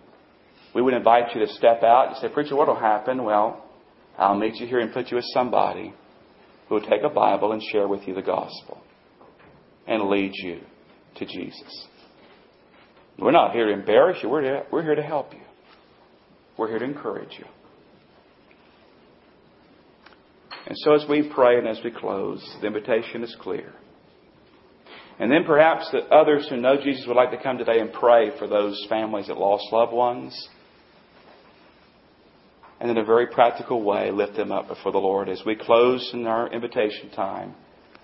we 0.75 0.81
would 0.81 0.93
invite 0.93 1.33
you 1.33 1.45
to 1.45 1.53
step 1.53 1.81
out 1.81 2.09
and 2.09 2.17
say, 2.17 2.27
Preacher, 2.29 2.55
what 2.55 2.67
will 2.67 2.79
happen? 2.79 3.23
Well, 3.23 3.63
I'll 4.17 4.37
meet 4.37 4.55
you 4.55 4.67
here 4.67 4.79
and 4.79 4.93
put 4.93 5.09
you 5.09 5.15
with 5.15 5.25
somebody 5.33 5.93
who 6.67 6.75
will 6.75 6.81
take 6.81 7.03
a 7.03 7.09
Bible 7.09 7.53
and 7.53 7.61
share 7.71 7.87
with 7.87 8.07
you 8.07 8.13
the 8.13 8.21
gospel 8.21 8.81
and 9.87 10.09
lead 10.09 10.33
you 10.35 10.59
to 11.15 11.25
Jesus. 11.25 11.87
We're 13.17 13.31
not 13.31 13.53
here 13.53 13.67
to 13.67 13.73
embarrass 13.73 14.17
you, 14.21 14.29
we're, 14.29 14.41
to, 14.41 14.65
we're 14.71 14.83
here 14.83 14.95
to 14.95 15.01
help 15.01 15.33
you. 15.33 15.41
We're 16.57 16.67
here 16.69 16.79
to 16.79 16.85
encourage 16.85 17.39
you. 17.39 17.45
And 20.67 20.77
so 20.79 20.93
as 20.93 21.05
we 21.09 21.31
pray 21.33 21.57
and 21.57 21.67
as 21.67 21.79
we 21.81 21.91
close, 21.91 22.45
the 22.59 22.67
invitation 22.67 23.23
is 23.23 23.33
clear. 23.39 23.73
And 25.17 25.31
then 25.31 25.45
perhaps 25.45 25.89
that 25.93 26.11
others 26.11 26.45
who 26.49 26.57
know 26.57 26.75
Jesus 26.83 27.05
would 27.07 27.15
like 27.15 27.31
to 27.31 27.41
come 27.41 27.57
today 27.57 27.79
and 27.79 27.91
pray 27.91 28.37
for 28.37 28.47
those 28.47 28.85
families 28.89 29.27
that 29.27 29.37
lost 29.37 29.63
loved 29.71 29.93
ones. 29.93 30.49
And 32.81 32.91
in 32.91 32.97
a 32.97 33.05
very 33.05 33.27
practical 33.27 33.81
way, 33.81 34.11
lift 34.11 34.35
them 34.35 34.51
up 34.51 34.67
before 34.67 34.91
the 34.91 34.97
Lord. 34.97 35.29
As 35.29 35.41
we 35.45 35.55
close 35.55 36.11
in 36.13 36.27
our 36.27 36.51
invitation 36.51 37.11
time, 37.11 37.55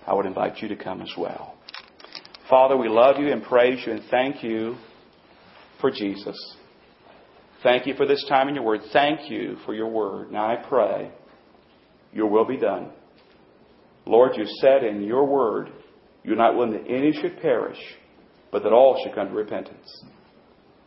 I 0.06 0.14
would 0.14 0.26
invite 0.26 0.62
you 0.62 0.68
to 0.68 0.76
come 0.76 1.02
as 1.02 1.12
well. 1.18 1.54
Father, 2.48 2.78
we 2.78 2.88
love 2.88 3.18
you 3.18 3.30
and 3.30 3.42
praise 3.42 3.84
you 3.86 3.92
and 3.92 4.02
thank 4.10 4.42
you 4.42 4.76
for 5.82 5.90
Jesus. 5.90 6.56
Thank 7.62 7.86
you 7.86 7.94
for 7.94 8.06
this 8.06 8.24
time 8.26 8.48
in 8.48 8.54
your 8.54 8.64
word. 8.64 8.80
Thank 8.92 9.30
you 9.30 9.58
for 9.66 9.74
your 9.74 9.88
word. 9.88 10.32
Now 10.32 10.46
I 10.46 10.56
pray 10.56 11.10
your 12.14 12.28
will 12.28 12.46
be 12.46 12.56
done. 12.56 12.90
Lord, 14.06 14.32
you 14.36 14.44
said 14.60 14.84
in 14.84 15.02
your 15.02 15.26
word, 15.26 15.70
you're 16.22 16.36
not 16.36 16.56
willing 16.56 16.72
that 16.72 16.88
any 16.88 17.12
should 17.12 17.40
perish, 17.40 17.78
but 18.50 18.62
that 18.62 18.72
all 18.72 19.00
should 19.02 19.14
come 19.14 19.28
to 19.28 19.34
repentance. 19.34 20.04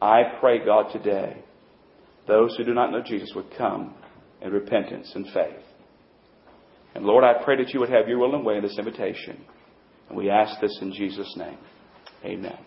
I 0.01 0.21
pray, 0.39 0.63
God, 0.63 0.91
today 0.91 1.43
those 2.28 2.55
who 2.57 2.63
do 2.63 2.73
not 2.73 2.91
know 2.91 3.01
Jesus 3.01 3.32
would 3.36 3.55
come 3.57 3.95
in 4.41 4.51
repentance 4.51 5.11
and 5.15 5.25
faith. 5.34 5.63
And 6.93 7.05
Lord, 7.05 7.23
I 7.23 7.43
pray 7.43 7.57
that 7.63 7.73
you 7.73 7.80
would 7.80 7.89
have 7.89 8.07
your 8.07 8.19
will 8.19 8.36
and 8.36 8.45
way 8.45 8.57
in 8.57 8.63
this 8.63 8.78
invitation. 8.78 9.43
And 10.09 10.17
we 10.17 10.30
ask 10.30 10.59
this 10.59 10.78
in 10.82 10.93
Jesus' 10.93 11.34
name. 11.38 11.57
Amen. 12.25 12.57